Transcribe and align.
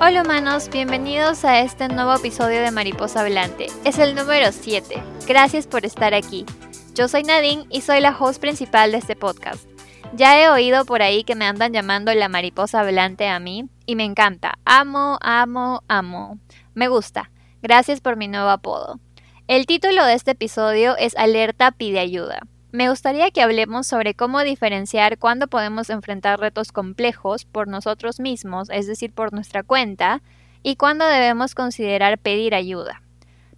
Hola 0.00 0.22
humanos, 0.22 0.70
bienvenidos 0.70 1.44
a 1.44 1.58
este 1.58 1.88
nuevo 1.88 2.14
episodio 2.14 2.60
de 2.60 2.70
Mariposa 2.70 3.22
Hablante. 3.22 3.66
Es 3.84 3.98
el 3.98 4.14
número 4.14 4.52
7. 4.52 5.02
Gracias 5.26 5.66
por 5.66 5.84
estar 5.84 6.14
aquí. 6.14 6.46
Yo 6.94 7.08
soy 7.08 7.24
Nadine 7.24 7.66
y 7.68 7.80
soy 7.80 8.00
la 8.00 8.16
host 8.16 8.40
principal 8.40 8.92
de 8.92 8.98
este 8.98 9.16
podcast. 9.16 9.68
Ya 10.12 10.40
he 10.40 10.48
oído 10.50 10.84
por 10.84 11.02
ahí 11.02 11.24
que 11.24 11.34
me 11.34 11.46
andan 11.46 11.72
llamando 11.72 12.14
la 12.14 12.28
mariposa 12.28 12.78
hablante 12.78 13.26
a 13.26 13.40
mí 13.40 13.68
y 13.86 13.96
me 13.96 14.04
encanta. 14.04 14.54
Amo, 14.64 15.18
amo, 15.20 15.82
amo. 15.88 16.38
Me 16.74 16.86
gusta. 16.86 17.32
Gracias 17.60 18.00
por 18.00 18.14
mi 18.14 18.28
nuevo 18.28 18.50
apodo. 18.50 19.00
El 19.48 19.66
título 19.66 20.04
de 20.04 20.14
este 20.14 20.30
episodio 20.30 20.96
es 20.96 21.16
Alerta 21.16 21.72
pide 21.72 21.98
ayuda. 21.98 22.42
Me 22.78 22.88
gustaría 22.88 23.32
que 23.32 23.42
hablemos 23.42 23.88
sobre 23.88 24.14
cómo 24.14 24.38
diferenciar 24.44 25.18
cuándo 25.18 25.48
podemos 25.48 25.90
enfrentar 25.90 26.38
retos 26.38 26.70
complejos 26.70 27.44
por 27.44 27.66
nosotros 27.66 28.20
mismos, 28.20 28.70
es 28.70 28.86
decir, 28.86 29.12
por 29.12 29.32
nuestra 29.32 29.64
cuenta, 29.64 30.22
y 30.62 30.76
cuándo 30.76 31.04
debemos 31.04 31.56
considerar 31.56 32.18
pedir 32.18 32.54
ayuda. 32.54 33.02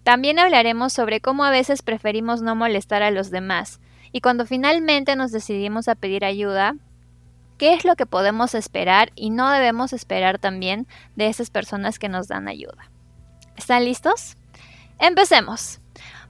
También 0.01 0.39
hablaremos 0.39 0.91
sobre 0.91 1.21
cómo 1.21 1.43
a 1.43 1.51
veces 1.51 1.83
preferimos 1.83 2.41
no 2.41 2.55
molestar 2.55 3.03
a 3.03 3.11
los 3.11 3.29
demás, 3.29 3.79
y 4.11 4.21
cuando 4.21 4.47
finalmente 4.47 5.15
nos 5.15 5.31
decidimos 5.31 5.87
a 5.87 5.93
pedir 5.93 6.25
ayuda, 6.25 6.73
qué 7.59 7.75
es 7.75 7.85
lo 7.85 7.95
que 7.95 8.07
podemos 8.07 8.55
esperar 8.55 9.11
y 9.13 9.29
no 9.29 9.51
debemos 9.51 9.93
esperar 9.93 10.39
también 10.39 10.87
de 11.15 11.27
esas 11.27 11.51
personas 11.51 11.99
que 11.99 12.09
nos 12.09 12.27
dan 12.27 12.47
ayuda. 12.47 12.89
¿Están 13.55 13.85
listos? 13.85 14.35
Empecemos. 14.97 15.80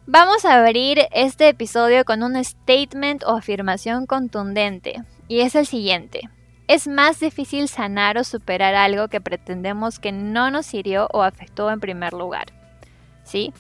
Vamos 0.08 0.46
a 0.46 0.56
abrir 0.56 1.08
este 1.12 1.48
episodio 1.48 2.06
con 2.06 2.24
un 2.24 2.44
statement 2.44 3.24
o 3.24 3.38
afirmación 3.38 4.08
contundente, 4.08 5.04
y 5.28 5.42
es 5.42 5.54
el 5.54 5.68
siguiente. 5.68 6.22
Es 6.68 6.88
más 6.88 7.20
difícil 7.20 7.68
sanar 7.68 8.18
o 8.18 8.24
superar 8.24 8.74
algo 8.74 9.10
que 9.10 9.22
pretendemos 9.22 10.00
que 10.00 10.12
no 10.12 10.50
nos 10.50 10.74
hirió 10.74 11.08
o 11.14 11.22
afectó 11.22 11.70
en 11.70 11.80
primer 11.80 12.14
lugar. 12.14 12.48
¿Sí? 13.24 13.54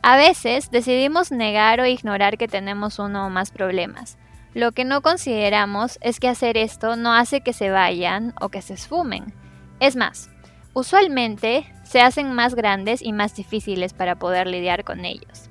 A 0.00 0.16
veces 0.16 0.70
decidimos 0.70 1.32
negar 1.32 1.80
o 1.80 1.86
ignorar 1.86 2.38
que 2.38 2.46
tenemos 2.46 3.00
uno 3.00 3.26
o 3.26 3.30
más 3.30 3.50
problemas. 3.50 4.18
Lo 4.54 4.70
que 4.70 4.84
no 4.84 5.02
consideramos 5.02 5.98
es 6.00 6.20
que 6.20 6.28
hacer 6.28 6.56
esto 6.56 6.94
no 6.94 7.12
hace 7.12 7.40
que 7.40 7.52
se 7.52 7.70
vayan 7.70 8.34
o 8.40 8.50
que 8.50 8.62
se 8.62 8.74
esfumen. 8.74 9.34
Es 9.80 9.96
más, 9.96 10.30
usualmente 10.74 11.66
se 11.82 12.00
hacen 12.00 12.32
más 12.34 12.54
grandes 12.54 13.02
y 13.02 13.12
más 13.12 13.34
difíciles 13.34 13.94
para 13.94 14.14
poder 14.14 14.46
lidiar 14.46 14.84
con 14.84 15.04
ellos. 15.04 15.47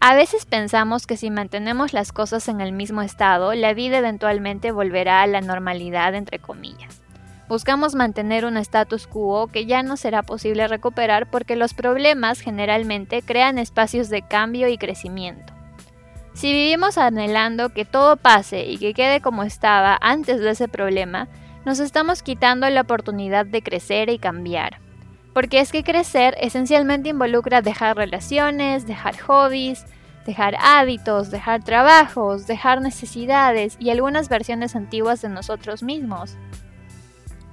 A 0.00 0.14
veces 0.14 0.46
pensamos 0.46 1.08
que 1.08 1.16
si 1.16 1.28
mantenemos 1.28 1.92
las 1.92 2.12
cosas 2.12 2.48
en 2.48 2.60
el 2.60 2.72
mismo 2.72 3.02
estado, 3.02 3.52
la 3.54 3.74
vida 3.74 3.98
eventualmente 3.98 4.70
volverá 4.70 5.22
a 5.22 5.26
la 5.26 5.40
normalidad, 5.40 6.14
entre 6.14 6.38
comillas. 6.38 7.02
Buscamos 7.48 7.96
mantener 7.96 8.44
un 8.44 8.56
status 8.58 9.08
quo 9.08 9.48
que 9.48 9.66
ya 9.66 9.82
no 9.82 9.96
será 9.96 10.22
posible 10.22 10.68
recuperar 10.68 11.28
porque 11.28 11.56
los 11.56 11.74
problemas 11.74 12.40
generalmente 12.40 13.22
crean 13.22 13.58
espacios 13.58 14.08
de 14.08 14.22
cambio 14.22 14.68
y 14.68 14.78
crecimiento. 14.78 15.52
Si 16.32 16.52
vivimos 16.52 16.96
anhelando 16.96 17.70
que 17.70 17.84
todo 17.84 18.16
pase 18.16 18.66
y 18.66 18.78
que 18.78 18.94
quede 18.94 19.20
como 19.20 19.42
estaba 19.42 19.98
antes 20.00 20.38
de 20.40 20.50
ese 20.50 20.68
problema, 20.68 21.26
nos 21.64 21.80
estamos 21.80 22.22
quitando 22.22 22.70
la 22.70 22.82
oportunidad 22.82 23.46
de 23.46 23.62
crecer 23.62 24.10
y 24.10 24.20
cambiar. 24.20 24.78
Porque 25.38 25.60
es 25.60 25.70
que 25.70 25.84
crecer 25.84 26.34
esencialmente 26.40 27.10
involucra 27.10 27.62
dejar 27.62 27.96
relaciones, 27.96 28.88
dejar 28.88 29.16
hobbies, 29.20 29.86
dejar 30.26 30.56
hábitos, 30.60 31.30
dejar 31.30 31.62
trabajos, 31.62 32.48
dejar 32.48 32.80
necesidades 32.80 33.76
y 33.78 33.90
algunas 33.90 34.28
versiones 34.28 34.74
antiguas 34.74 35.22
de 35.22 35.28
nosotros 35.28 35.84
mismos. 35.84 36.36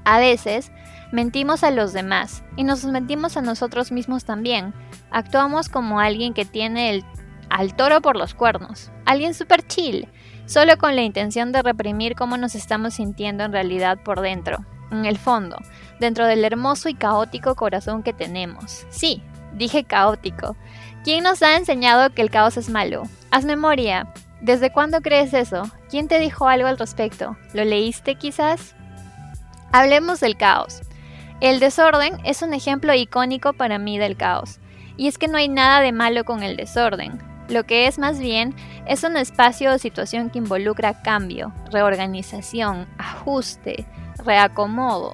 A 0.04 0.18
veces, 0.18 0.72
mentimos 1.12 1.64
a 1.64 1.70
los 1.70 1.94
demás 1.94 2.44
y 2.56 2.64
nos 2.64 2.84
mentimos 2.86 3.38
a 3.38 3.44
nosotros 3.44 3.92
mismos 3.92 4.26
también. 4.26 4.74
Actuamos 5.12 5.70
como 5.70 6.00
alguien 6.00 6.34
que 6.34 6.46
tiene 6.46 6.90
el, 6.90 7.06
al 7.52 7.76
toro 7.76 8.02
por 8.02 8.16
los 8.16 8.34
cuernos, 8.34 8.92
alguien 9.06 9.36
super 9.36 9.62
chill, 9.62 10.08
solo 10.48 10.80
con 10.80 10.96
la 10.96 11.04
intención 11.04 11.52
de 11.52 11.62
reprimir 11.62 12.16
cómo 12.16 12.36
nos 12.36 12.56
estamos 12.56 12.96
sintiendo 12.96 13.44
en 13.44 13.52
realidad 13.52 14.00
por 14.04 14.22
dentro, 14.22 14.66
en 14.92 15.06
el 15.06 15.18
fondo, 15.18 15.58
dentro 16.00 16.26
del 16.26 16.44
hermoso 16.46 16.90
y 16.90 16.94
caótico 16.94 17.56
corazón 17.56 18.04
que 18.04 18.14
tenemos. 18.14 18.86
Sí, 18.90 19.22
dije 19.54 19.84
caótico. 19.84 20.56
¿Quién 21.04 21.24
nos 21.24 21.44
ha 21.44 21.56
enseñado 21.56 22.10
que 22.12 22.22
el 22.22 22.32
caos 22.32 22.58
es 22.58 22.70
malo? 22.70 23.04
Haz 23.32 23.46
memoria. 23.46 24.08
¿Desde 24.42 24.72
cuándo 24.72 25.02
crees 25.02 25.34
eso? 25.34 25.64
¿Quién 25.90 26.08
te 26.08 26.20
dijo 26.20 26.48
algo 26.48 26.68
al 26.68 26.78
respecto? 26.78 27.38
¿Lo 27.54 27.64
leíste 27.64 28.16
quizás? 28.16 28.76
Hablemos 29.72 30.20
del 30.20 30.38
caos. 30.38 30.82
El 31.42 31.60
desorden 31.60 32.18
es 32.24 32.42
un 32.42 32.54
ejemplo 32.54 32.94
icónico 32.94 33.54
para 33.54 33.78
mí 33.78 33.98
del 33.98 34.16
caos. 34.16 34.60
Y 34.98 35.08
es 35.08 35.18
que 35.18 35.28
no 35.28 35.38
hay 35.38 35.50
nada 35.50 35.82
de 35.82 35.92
malo 35.92 36.24
con 36.24 36.44
el 36.44 36.56
desorden. 36.56 37.22
Lo 37.50 37.66
que 37.66 37.88
es 37.88 38.00
más 38.00 38.20
bien 38.20 38.56
es 38.88 39.04
un 39.04 39.18
espacio 39.18 39.74
o 39.74 39.78
situación 39.78 40.30
que 40.30 40.40
involucra 40.40 41.02
cambio, 41.02 41.54
reorganización, 41.72 42.88
ajuste, 42.98 43.86
reacomodo, 44.24 45.14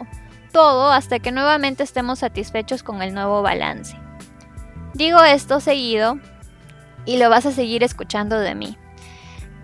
todo 0.52 0.92
hasta 0.92 1.20
que 1.20 1.32
nuevamente 1.32 1.84
estemos 1.84 2.20
satisfechos 2.20 2.84
con 2.84 3.02
el 3.02 3.14
nuevo 3.14 3.42
balance. 3.42 3.98
Digo 4.94 5.24
esto 5.24 5.60
seguido 5.60 6.20
y 7.06 7.18
lo 7.18 7.30
vas 7.30 7.46
a 7.46 7.52
seguir 7.52 7.84
escuchando 7.84 8.40
de 8.40 8.56
mí. 8.56 8.78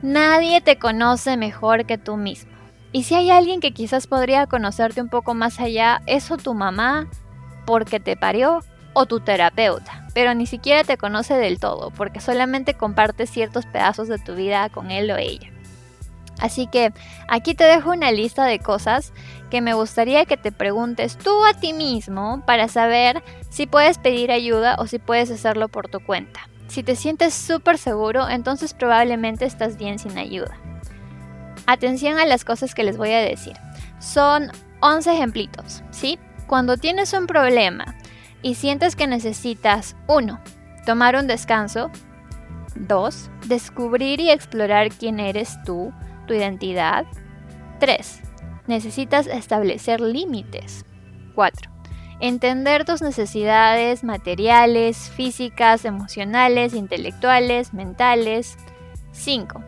Nadie 0.02 0.62
te 0.62 0.78
conoce 0.78 1.38
mejor 1.38 1.86
que 1.86 1.98
tú 1.98 2.18
mismo. 2.18 2.52
Y 2.92 3.04
si 3.04 3.16
hay 3.16 3.30
alguien 3.30 3.60
que 3.60 3.74
quizás 3.74 4.08
podría 4.08 4.48
conocerte 4.48 5.02
un 5.02 5.10
poco 5.10 5.34
más 5.34 5.60
allá, 5.60 6.02
es 6.06 6.30
tu 6.44 6.54
mamá, 6.54 7.08
porque 7.66 8.00
te 8.00 8.16
parió, 8.16 8.62
o 8.94 9.06
tu 9.06 9.20
terapeuta, 9.20 10.08
pero 10.16 10.34
ni 10.34 10.48
siquiera 10.48 10.84
te 10.84 10.98
conoce 10.98 11.36
del 11.36 11.60
todo, 11.60 11.92
porque 11.92 12.20
solamente 12.20 12.74
compartes 12.74 13.30
ciertos 13.30 13.68
pedazos 13.68 14.08
de 14.08 14.18
tu 14.18 14.34
vida 14.34 14.70
con 14.70 14.90
él 14.90 15.12
o 15.12 15.18
ella. 15.18 15.52
Así 16.40 16.68
que 16.68 16.94
aquí 17.28 17.56
te 17.56 17.64
dejo 17.64 17.92
una 17.92 18.12
lista 18.12 18.46
de 18.46 18.60
cosas 18.60 19.14
que 19.50 19.62
me 19.62 19.74
gustaría 19.74 20.26
que 20.26 20.38
te 20.38 20.52
preguntes 20.52 21.18
tú 21.18 21.46
a 21.46 21.54
ti 21.54 21.74
mismo 21.74 22.44
para 22.46 22.68
saber 22.68 23.24
si 23.50 23.66
puedes 23.66 23.98
pedir 23.98 24.32
ayuda 24.32 24.76
o 24.80 24.88
si 24.88 25.00
puedes 25.00 25.32
hacerlo 25.32 25.68
por 25.68 25.88
tu 25.88 26.00
cuenta. 26.00 26.50
Si 26.68 26.84
te 26.84 26.96
sientes 26.96 27.34
súper 27.34 27.78
seguro, 27.78 28.28
entonces 28.30 28.74
probablemente 28.74 29.46
estás 29.46 29.78
bien 29.78 30.00
sin 30.00 30.18
ayuda. 30.18 30.58
Atención 31.66 32.20
a 32.20 32.26
las 32.26 32.46
cosas 32.46 32.76
que 32.76 32.84
les 32.84 32.98
voy 32.98 33.12
a 33.12 33.20
decir. 33.20 33.54
Son 34.00 34.52
11 34.82 35.14
ejemplitos, 35.14 35.84
¿sí? 35.92 36.20
Cuando 36.46 36.78
tienes 36.78 37.14
un 37.14 37.26
problema 37.26 37.96
y 38.42 38.56
sientes 38.56 38.96
que 38.96 39.08
necesitas 39.08 39.96
1. 40.08 40.40
Tomar 40.86 41.16
un 41.16 41.28
descanso. 41.28 41.90
2. 42.76 43.32
Descubrir 43.48 44.20
y 44.20 44.30
explorar 44.30 44.90
quién 44.90 45.20
eres 45.20 45.58
tú 45.66 45.92
tu 46.28 46.36
identidad. 46.36 47.08
3. 47.80 48.22
Necesitas 48.68 49.26
establecer 49.26 50.00
límites. 50.00 50.86
4. 51.34 51.72
Entender 52.20 52.84
tus 52.84 53.02
necesidades 53.02 54.04
materiales, 54.04 55.10
físicas, 55.12 55.86
emocionales, 55.86 56.74
intelectuales, 56.74 57.74
mentales. 57.74 58.58
5. 59.12 59.64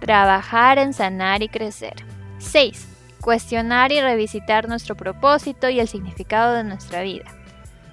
Trabajar 0.00 0.78
en 0.78 0.92
sanar 0.92 1.42
y 1.42 1.48
crecer. 1.48 1.94
6. 2.38 2.88
Cuestionar 3.20 3.92
y 3.92 4.00
revisitar 4.00 4.68
nuestro 4.68 4.96
propósito 4.96 5.68
y 5.68 5.80
el 5.80 5.88
significado 5.88 6.54
de 6.54 6.64
nuestra 6.64 7.02
vida. 7.02 7.26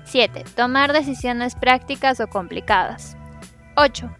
7. 0.06 0.44
Tomar 0.56 0.94
decisiones 0.94 1.56
prácticas 1.56 2.20
o 2.20 2.28
complicadas. 2.28 3.18
8. 3.76 4.16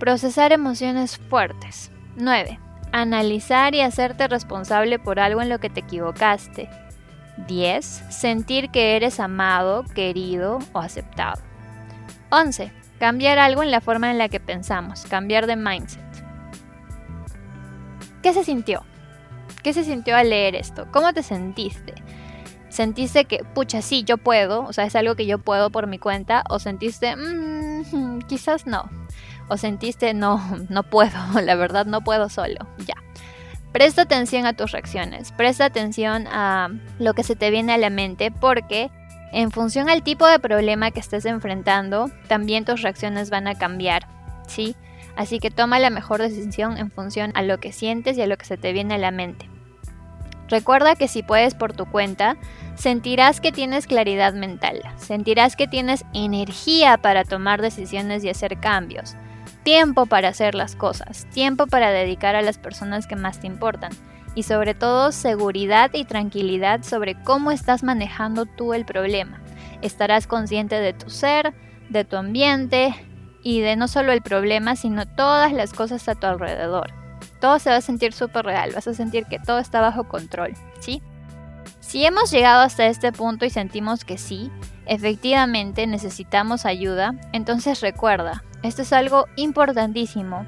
Procesar 0.00 0.52
emociones 0.52 1.16
fuertes. 1.16 1.92
9. 2.16 2.58
Analizar 3.00 3.76
y 3.76 3.80
hacerte 3.80 4.26
responsable 4.26 4.98
por 4.98 5.20
algo 5.20 5.40
en 5.40 5.48
lo 5.48 5.60
que 5.60 5.70
te 5.70 5.80
equivocaste. 5.80 6.68
10. 7.46 7.84
Sentir 8.10 8.70
que 8.70 8.96
eres 8.96 9.20
amado, 9.20 9.84
querido 9.94 10.58
o 10.72 10.80
aceptado. 10.80 11.40
11. 12.30 12.72
Cambiar 12.98 13.38
algo 13.38 13.62
en 13.62 13.70
la 13.70 13.80
forma 13.80 14.10
en 14.10 14.18
la 14.18 14.28
que 14.28 14.40
pensamos, 14.40 15.04
cambiar 15.04 15.46
de 15.46 15.54
mindset. 15.54 16.02
¿Qué 18.20 18.32
se 18.32 18.42
sintió? 18.42 18.82
¿Qué 19.62 19.72
se 19.72 19.84
sintió 19.84 20.16
al 20.16 20.30
leer 20.30 20.56
esto? 20.56 20.88
¿Cómo 20.90 21.12
te 21.12 21.22
sentiste? 21.22 21.94
¿Sentiste 22.68 23.26
que, 23.26 23.44
pucha, 23.44 23.80
sí, 23.80 24.02
yo 24.02 24.18
puedo? 24.18 24.64
O 24.64 24.72
sea, 24.72 24.86
es 24.86 24.96
algo 24.96 25.14
que 25.14 25.26
yo 25.26 25.38
puedo 25.38 25.70
por 25.70 25.86
mi 25.86 26.00
cuenta. 26.00 26.42
¿O 26.50 26.58
sentiste, 26.58 27.14
mmm, 27.14 28.18
quizás 28.28 28.66
no? 28.66 28.90
O 29.48 29.56
sentiste 29.56 30.14
no, 30.14 30.40
no 30.68 30.82
puedo, 30.82 31.18
la 31.42 31.54
verdad 31.54 31.86
no 31.86 32.02
puedo 32.02 32.28
solo, 32.28 32.68
ya. 32.86 32.94
Presta 33.72 34.02
atención 34.02 34.46
a 34.46 34.54
tus 34.54 34.72
reacciones, 34.72 35.32
presta 35.32 35.66
atención 35.66 36.26
a 36.28 36.70
lo 36.98 37.14
que 37.14 37.22
se 37.22 37.36
te 37.36 37.50
viene 37.50 37.74
a 37.74 37.78
la 37.78 37.90
mente 37.90 38.30
porque 38.30 38.90
en 39.30 39.50
función 39.50 39.90
al 39.90 40.02
tipo 40.02 40.26
de 40.26 40.38
problema 40.38 40.90
que 40.90 41.00
estés 41.00 41.26
enfrentando, 41.26 42.10
también 42.28 42.64
tus 42.64 42.80
reacciones 42.80 43.28
van 43.28 43.46
a 43.46 43.56
cambiar, 43.56 44.08
¿sí? 44.46 44.74
Así 45.16 45.38
que 45.38 45.50
toma 45.50 45.78
la 45.78 45.90
mejor 45.90 46.20
decisión 46.20 46.78
en 46.78 46.90
función 46.90 47.32
a 47.34 47.42
lo 47.42 47.58
que 47.58 47.72
sientes 47.72 48.16
y 48.16 48.22
a 48.22 48.26
lo 48.26 48.38
que 48.38 48.46
se 48.46 48.56
te 48.56 48.72
viene 48.72 48.94
a 48.94 48.98
la 48.98 49.10
mente. 49.10 49.48
Recuerda 50.48 50.96
que 50.96 51.08
si 51.08 51.22
puedes 51.22 51.54
por 51.54 51.74
tu 51.74 51.84
cuenta, 51.84 52.36
sentirás 52.74 53.40
que 53.40 53.52
tienes 53.52 53.86
claridad 53.86 54.32
mental, 54.32 54.80
sentirás 54.96 55.56
que 55.56 55.68
tienes 55.68 56.04
energía 56.14 56.96
para 56.96 57.24
tomar 57.24 57.60
decisiones 57.60 58.24
y 58.24 58.30
hacer 58.30 58.58
cambios, 58.58 59.14
tiempo 59.68 60.06
para 60.06 60.28
hacer 60.28 60.54
las 60.54 60.74
cosas, 60.76 61.26
tiempo 61.26 61.66
para 61.66 61.90
dedicar 61.90 62.34
a 62.34 62.40
las 62.40 62.56
personas 62.56 63.06
que 63.06 63.16
más 63.16 63.38
te 63.38 63.46
importan 63.46 63.92
y 64.34 64.44
sobre 64.44 64.72
todo 64.72 65.12
seguridad 65.12 65.90
y 65.92 66.06
tranquilidad 66.06 66.82
sobre 66.84 67.22
cómo 67.22 67.50
estás 67.50 67.82
manejando 67.82 68.46
tú 68.46 68.72
el 68.72 68.86
problema. 68.86 69.42
Estarás 69.82 70.26
consciente 70.26 70.76
de 70.76 70.94
tu 70.94 71.10
ser, 71.10 71.52
de 71.90 72.06
tu 72.06 72.16
ambiente 72.16 72.94
y 73.42 73.60
de 73.60 73.76
no 73.76 73.88
solo 73.88 74.12
el 74.12 74.22
problema, 74.22 74.74
sino 74.74 75.04
todas 75.04 75.52
las 75.52 75.74
cosas 75.74 76.08
a 76.08 76.14
tu 76.14 76.26
alrededor. 76.26 76.90
Todo 77.38 77.58
se 77.58 77.68
va 77.68 77.76
a 77.76 77.82
sentir 77.82 78.14
súper 78.14 78.46
real, 78.46 78.72
vas 78.74 78.88
a 78.88 78.94
sentir 78.94 79.26
que 79.26 79.38
todo 79.38 79.58
está 79.58 79.82
bajo 79.82 80.04
control, 80.04 80.54
¿sí? 80.80 81.02
Si 81.88 82.04
hemos 82.04 82.30
llegado 82.30 82.60
hasta 82.60 82.84
este 82.84 83.12
punto 83.12 83.46
y 83.46 83.50
sentimos 83.50 84.04
que 84.04 84.18
sí, 84.18 84.52
efectivamente 84.84 85.86
necesitamos 85.86 86.66
ayuda, 86.66 87.14
entonces 87.32 87.80
recuerda, 87.80 88.44
esto 88.62 88.82
es 88.82 88.92
algo 88.92 89.24
importantísimo. 89.36 90.44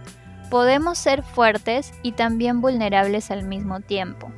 Podemos 0.50 0.98
ser 0.98 1.22
fuertes 1.22 1.94
y 2.02 2.12
también 2.12 2.60
vulnerables 2.60 3.30
al 3.30 3.44
mismo 3.44 3.80
tiempo. 3.80 4.30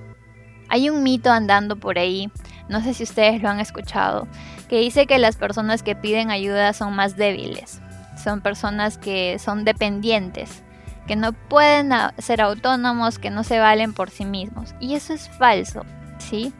Hay 0.69 0.91
un 0.91 1.03
mito 1.03 1.33
andando 1.33 1.75
por 1.75 1.99
ahí, 1.99 2.31
no 2.69 2.81
sé 2.85 2.95
si 2.95 3.03
ustedes 3.03 3.43
lo 3.43 3.49
han 3.49 3.59
escuchado, 3.59 4.29
que 4.69 4.79
dice 4.79 5.09
que 5.09 5.19
las 5.19 5.35
personas 5.35 5.83
que 5.83 5.97
piden 5.97 6.31
ayuda 6.31 6.73
son 6.73 6.95
más 6.95 7.17
débiles, 7.17 7.81
son 8.23 8.43
personas 8.43 8.97
que 8.97 9.41
son 9.41 9.65
dependientes, 9.65 10.63
que 11.09 11.17
no 11.17 11.33
pueden 11.33 11.91
ser 12.19 12.41
autónomos, 12.41 13.19
que 13.19 13.31
no 13.31 13.43
se 13.43 13.59
valen 13.59 13.93
por 13.93 14.09
sí 14.11 14.25
mismos. 14.25 14.73
Y 14.79 14.95
eso 14.95 15.13
es 15.15 15.29
falso, 15.31 15.85
¿sí? 16.19 16.53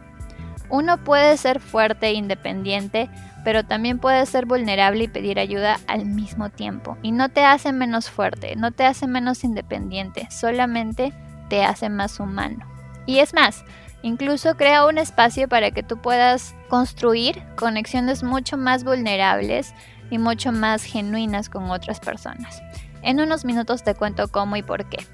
Uno 0.73 0.97
puede 0.97 1.37
ser 1.37 1.61
fuerte 1.61 2.07
e 2.07 2.15
independiente, 2.15 3.11
pero 3.45 3.63
también 3.63 3.99
puede 3.99 4.25
ser 4.25 4.47
vulnerable 4.47 5.05
y 5.05 5.09
pedir 5.09 5.39
ayuda 5.39 5.79
al 5.87 6.07
mismo 6.07 6.49
tiempo. 6.49 6.97
Y 7.03 7.13
no 7.13 7.29
te 7.29 7.45
hace 7.45 7.73
menos 7.73 8.09
fuerte, 8.09 8.57
no 8.57 8.71
te 8.71 8.87
hace 8.87 9.07
menos 9.07 9.45
independiente, 9.45 10.27
solamente 10.31 11.13
te 11.51 11.63
hace 11.63 11.91
más 11.91 12.19
humano. 12.21 12.65
Y 13.05 13.19
es 13.19 13.35
más, 13.35 13.67
incluso 14.01 14.57
crea 14.57 14.87
un 14.87 14.97
espacio 14.97 15.47
para 15.47 15.73
que 15.73 15.83
tú 15.83 16.01
puedas 16.01 16.55
construir 16.71 17.43
conexiones 17.55 18.23
mucho 18.23 18.57
más 18.57 18.83
vulnerables 18.83 19.75
y 20.11 20.17
mucho 20.17 20.53
más 20.53 20.85
genuinas 20.85 21.51
con 21.51 21.71
otras 21.71 22.01
personas. 22.01 22.63
En 23.03 23.21
unos 23.21 23.45
minutos 23.45 23.85
te 23.85 23.95
cuento 23.95 24.29
cómo 24.29 24.57
y 24.57 24.63
por 24.63 24.89
qué. 24.89 25.05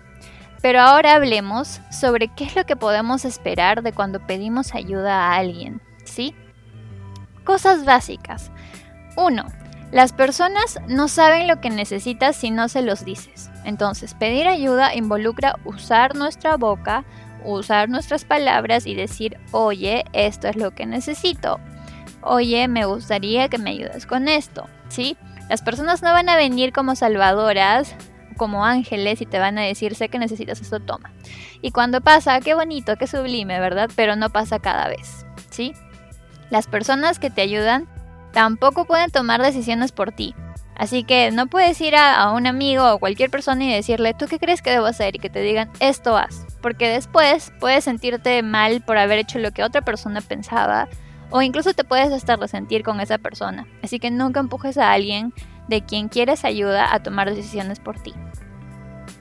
Pero 0.61 0.81
ahora 0.81 1.15
hablemos 1.15 1.81
sobre 1.91 2.29
qué 2.29 2.45
es 2.45 2.57
lo 2.57 2.65
que 2.65 2.77
podemos 2.77 3.25
esperar 3.25 3.83
de 3.83 3.93
cuando 3.93 4.27
pedimos 4.27 4.75
ayuda 4.75 5.27
a 5.27 5.37
alguien, 5.37 5.81
¿sí? 6.05 6.35
Cosas 7.45 7.85
básicas. 7.85 8.51
1. 9.17 9.45
Las 9.91 10.13
personas 10.13 10.79
no 10.87 11.09
saben 11.09 11.49
lo 11.49 11.61
que 11.61 11.71
necesitas 11.71 12.37
si 12.37 12.51
no 12.51 12.69
se 12.69 12.83
los 12.83 13.05
dices. 13.05 13.51
Entonces, 13.65 14.15
pedir 14.15 14.47
ayuda 14.47 14.95
involucra 14.95 15.57
usar 15.65 16.15
nuestra 16.15 16.57
boca, 16.57 17.05
usar 17.45 17.89
nuestras 17.89 18.25
palabras 18.25 18.87
y 18.87 18.95
decir, 18.95 19.39
oye, 19.53 20.05
esto 20.13 20.49
es 20.49 20.57
lo 20.57 20.73
que 20.73 20.87
necesito. 20.87 21.59
Oye, 22.21 22.69
me 22.69 22.85
gustaría 22.85 23.49
que 23.49 23.59
me 23.59 23.71
ayudes 23.71 24.05
con 24.07 24.29
esto, 24.29 24.67
¿sí? 24.89 25.17
Las 25.49 25.63
personas 25.63 26.03
no 26.03 26.13
van 26.13 26.29
a 26.29 26.37
venir 26.37 26.73
como 26.73 26.95
salvadoras, 26.95 27.95
como 28.38 28.64
ángeles 28.64 29.20
y 29.20 29.26
te 29.26 29.38
van 29.38 29.58
a 29.58 29.62
decir, 29.62 29.94
sé 29.94 30.08
que 30.08 30.19
necesitas 30.19 30.62
esto, 30.62 30.81
toma. 30.81 31.12
Y 31.61 31.73
cuando 31.73 32.00
pasa, 32.00 32.40
qué 32.40 32.55
bonito, 32.55 32.96
qué 32.96 33.06
sublime, 33.06 33.61
¿verdad? 33.61 33.90
Pero 33.94 34.17
no 34.17 34.31
pasa 34.31 34.58
cada 34.58 34.88
vez, 34.88 35.26
¿sí? 35.50 35.75
Las 36.49 36.67
personas 36.67 37.19
que 37.19 37.29
te 37.29 37.43
ayudan 37.43 37.87
tampoco 38.32 38.87
pueden 38.87 39.11
tomar 39.11 39.43
decisiones 39.43 39.93
por 39.93 40.12
ti. 40.12 40.35
Así 40.79 41.02
que 41.02 41.32
no 41.32 41.49
puedes 41.49 41.81
ir 41.81 41.96
a, 41.96 42.31
un 42.31 42.46
amigo 42.46 42.93
o 42.93 42.99
cualquier 43.00 43.31
persona 43.31 43.64
y 43.64 43.73
decirle, 43.73 44.14
¿tú 44.14 44.26
qué 44.26 44.38
crees 44.38 44.62
que 44.62 44.70
debo 44.70 44.87
hacer? 44.87 45.17
Y 45.17 45.19
que 45.19 45.29
te 45.29 45.40
digan, 45.40 45.69
esto 45.81 46.17
haz. 46.17 46.46
Porque 46.62 46.88
después 46.88 47.52
puedes 47.58 47.85
sentirte 47.85 48.43
mal 48.44 48.81
por 48.81 48.96
haber 48.96 49.19
hecho 49.19 49.40
lo 49.40 49.50
que 49.50 49.64
otra 49.64 49.82
persona 49.82 50.20
pensaba. 50.20 50.88
O 51.31 51.43
incluso 51.43 51.75
te 51.75 51.82
puedes 51.82 52.12
hasta 52.12 52.37
resentir 52.37 52.85
con 52.85 53.00
esa 53.00 53.19
persona. 53.19 53.67
Así 53.82 53.99
que 53.99 54.12
nunca 54.12 54.38
empujes 54.38 54.79
a 54.79 54.93
alguien 54.93 55.35
de 55.69 55.82
quien 55.82 56.09
quieres 56.09 56.44
ayuda 56.44 56.94
a 56.94 57.03
tomar 57.03 57.35
decisiones 57.35 57.81
por 57.81 58.00
ti. 58.00 58.15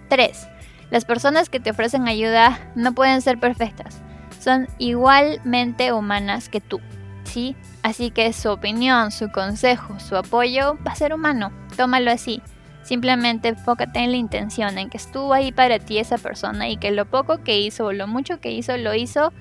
3. 0.10 0.48
Las 0.90 1.06
personas 1.06 1.50
que 1.50 1.60
te 1.60 1.72
ofrecen 1.72 2.08
ayuda 2.08 2.72
no 2.76 2.94
pueden 2.94 3.22
ser 3.22 3.40
perfectas. 3.40 4.02
Son 4.40 4.68
igualmente 4.78 5.92
humanas 5.92 6.50
que 6.50 6.62
tú. 6.62 6.80
¿sí? 7.28 7.56
Así 7.84 8.10
que 8.10 8.34
su 8.34 8.50
opinión, 8.50 9.12
su 9.12 9.30
consejo, 9.30 10.00
su 10.00 10.16
apoyo 10.16 10.78
va 10.86 10.94
a 10.94 10.96
ser 10.96 11.14
humano. 11.14 11.52
Tómalo 11.76 12.12
así. 12.12 12.42
Simplemente 12.84 13.50
enfócate 13.50 14.00
en 14.00 14.12
la 14.12 14.18
intención, 14.18 14.78
en 14.78 14.90
que 14.90 14.98
estuvo 14.98 15.34
ahí 15.34 15.52
para 15.52 15.78
ti 15.78 15.98
esa 15.98 16.18
persona 16.18 16.70
y 16.70 16.78
que 16.78 16.92
lo 16.92 17.06
poco 17.06 17.44
que 17.44 17.60
hizo 17.60 17.86
o 17.88 17.94
lo 17.94 18.08
mucho 18.08 18.40
que 18.40 18.52
hizo 18.52 18.78
lo 18.78 18.96
hizo 18.96 19.34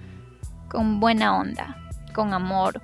con 0.68 0.98
buena 0.98 1.38
onda, 1.38 1.76
con 2.12 2.34
amor, 2.34 2.82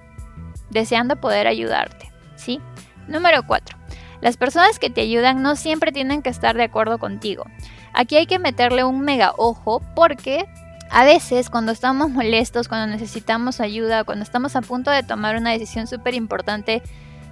deseando 0.71 1.17
poder 1.17 1.49
ayudarte, 1.49 2.13
¿sí? 2.37 2.61
Número 3.09 3.43
4. 3.45 3.77
Las 4.23 4.37
personas 4.37 4.79
que 4.79 4.89
te 4.89 5.01
ayudan 5.01 5.43
no 5.43 5.57
siempre 5.57 5.91
tienen 5.91 6.23
que 6.23 6.31
estar 6.31 6.57
de 6.57 6.63
acuerdo 6.63 6.99
contigo. 6.99 7.45
Aquí 7.93 8.17
hay 8.17 8.27
que 8.27 8.39
meterle 8.39 8.85
un 8.85 9.01
mega 9.01 9.33
ojo 9.37 9.83
porque 9.97 10.47
a 10.91 11.05
veces 11.05 11.51
cuando 11.51 11.73
estamos 11.73 12.09
molestos, 12.09 12.69
cuando 12.69 12.87
necesitamos 12.87 13.61
ayuda, 13.61 14.05
cuando 14.05 14.23
estamos 14.23 14.55
a 14.55 14.63
punto 14.63 14.93
de 14.93 15.03
tomar 15.03 15.37
una 15.37 15.51
decisión 15.51 15.89
súper 15.89 16.15
importante 16.15 16.83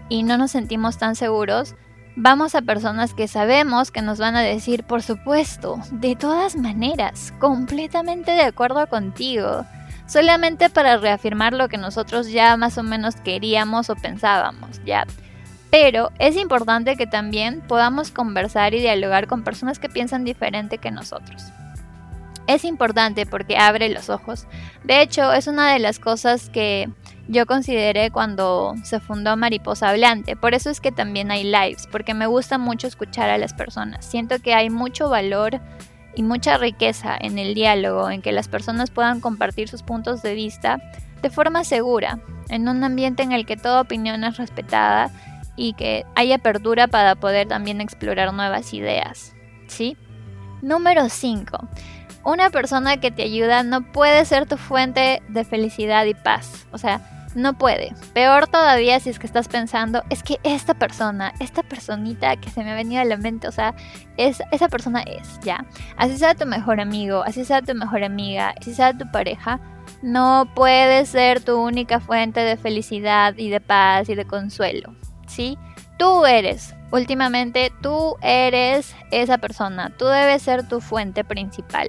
y 0.09 0.25
no 0.25 0.37
nos 0.37 0.51
sentimos 0.51 0.99
tan 0.99 1.15
seguros, 1.15 1.77
vamos 2.17 2.57
a 2.57 2.63
personas 2.63 3.15
que 3.15 3.29
sabemos 3.29 3.93
que 3.93 4.03
nos 4.03 4.19
van 4.19 4.35
a 4.35 4.41
decir, 4.41 4.83
por 4.83 5.03
supuesto, 5.03 5.79
de 5.93 6.17
todas 6.17 6.57
maneras, 6.57 7.33
completamente 7.39 8.33
de 8.33 8.43
acuerdo 8.43 8.89
contigo, 8.89 9.65
solamente 10.07 10.71
para 10.71 10.97
reafirmar 10.97 11.53
lo 11.53 11.69
que 11.69 11.79
nosotros 11.79 12.33
ya 12.33 12.57
más 12.57 12.79
o 12.79 12.83
menos 12.83 13.15
queríamos 13.15 13.91
o 13.91 13.95
pensábamos, 13.95 14.81
ya. 14.85 15.07
Pero 15.71 16.11
es 16.19 16.37
importante 16.37 16.97
que 16.97 17.07
también 17.07 17.61
podamos 17.61 18.11
conversar 18.11 18.75
y 18.75 18.81
dialogar 18.81 19.27
con 19.27 19.45
personas 19.45 19.79
que 19.79 19.89
piensan 19.89 20.25
diferente 20.25 20.79
que 20.79 20.91
nosotros 20.91 21.53
es 22.55 22.65
importante 22.65 23.27
porque 23.27 23.57
abre 23.57 23.89
los 23.89 24.11
ojos. 24.11 24.47
De 24.83 25.03
hecho, 25.03 25.33
es 25.33 25.47
una 25.47 25.73
de 25.73 25.79
las 25.79 25.99
cosas 25.99 26.51
que 26.51 26.89
yo 27.29 27.47
consideré 27.47 28.11
cuando 28.11 28.75
se 28.83 28.99
fundó 28.99 29.37
Mariposa 29.37 29.91
Hablante. 29.91 30.35
Por 30.35 30.55
eso 30.55 30.69
es 30.69 30.81
que 30.81 30.91
también 30.91 31.31
hay 31.31 31.45
lives, 31.45 31.87
porque 31.91 32.13
me 32.13 32.27
gusta 32.27 32.59
mucho 32.59 32.89
escuchar 32.89 33.31
a 33.31 33.39
las 33.39 33.55
personas. 33.55 34.05
Siento 34.05 34.41
que 34.41 34.55
hay 34.55 34.69
mucho 34.69 35.09
valor 35.09 35.61
y 36.17 36.25
mucha 36.25 36.59
riqueza 36.59 37.17
en 37.21 37.39
el 37.39 37.55
diálogo, 37.55 38.11
en 38.11 38.21
que 38.21 38.33
las 38.33 38.49
personas 38.49 38.91
puedan 38.91 39.21
compartir 39.21 39.69
sus 39.69 39.85
puntos 39.85 40.23
de 40.23 40.35
vista 40.35 40.79
de 41.23 41.31
forma 41.31 41.63
segura, 41.63 42.19
en 42.49 42.69
un 42.69 42.83
ambiente 42.83 43.23
en 43.23 43.31
el 43.31 43.47
que 43.47 43.57
toda 43.57 43.83
opinión 43.83 44.25
es 44.25 44.39
respetada 44.39 45.11
y 45.61 45.75
que 45.75 46.07
hay 46.15 46.33
apertura 46.33 46.89
para 46.89 47.15
poder 47.15 47.47
también 47.47 47.81
explorar 47.83 48.33
nuevas 48.33 48.73
ideas. 48.73 49.35
¿Sí? 49.69 49.97
Número 50.63 51.09
5 51.09 51.69
una 52.23 52.51
persona 52.51 52.99
que 52.99 53.11
te 53.11 53.23
ayuda 53.23 53.63
no 53.63 53.81
puede 53.81 54.27
ser 54.27 54.47
tu 54.47 54.59
fuente 54.59 55.23
de 55.29 55.45
felicidad 55.45 56.05
y 56.05 56.13
paz. 56.13 56.67
O 56.71 56.77
sea, 56.77 57.01
no 57.35 57.57
puede. 57.57 57.95
Peor 58.13 58.49
todavía 58.49 58.99
si 59.01 59.11
es 59.11 59.19
que 59.19 59.27
estás 59.27 59.49
pensando, 59.49 60.03
es 60.11 60.23
que 60.23 60.39
esta 60.43 60.75
persona, 60.75 61.33
esta 61.41 61.63
personita 61.63 62.37
que 62.37 62.51
se 62.51 62.63
me 62.65 62.73
ha 62.73 62.75
venido 62.75 63.01
a 63.01 63.05
la 63.05 63.17
mente, 63.17 63.49
o 63.49 63.53
sea, 63.53 63.75
es, 64.17 64.43
esa 64.51 64.69
persona 64.69 65.03
es, 65.03 65.39
ya. 65.43 65.65
Así 65.97 66.19
sea 66.19 66.35
tu 66.35 66.47
mejor 66.47 66.81
amigo, 66.81 67.23
así 67.25 67.45
sea 67.45 67.63
tu 67.63 67.75
mejor 67.75 68.05
amiga, 68.05 68.55
así 68.61 68.75
sea 68.75 68.97
tu 68.97 69.11
pareja, 69.11 69.61
no 70.03 70.51
puede 70.55 71.07
ser 71.07 71.41
tu 71.41 71.57
única 71.57 72.01
fuente 72.01 72.41
de 72.41 72.57
felicidad 72.57 73.35
y 73.37 73.49
de 73.49 73.61
paz 73.61 74.09
y 74.09 74.15
de 74.15 74.25
consuelo, 74.25 74.95
Tú 75.99 76.27
eres, 76.27 76.75
últimamente 76.91 77.73
tú 77.83 78.17
eres 78.21 78.95
esa 79.11 79.39
persona, 79.39 79.91
tú 79.97 80.07
debes 80.07 80.43
ser 80.43 80.67
tu 80.67 80.81
fuente 80.81 81.25
principal. 81.25 81.89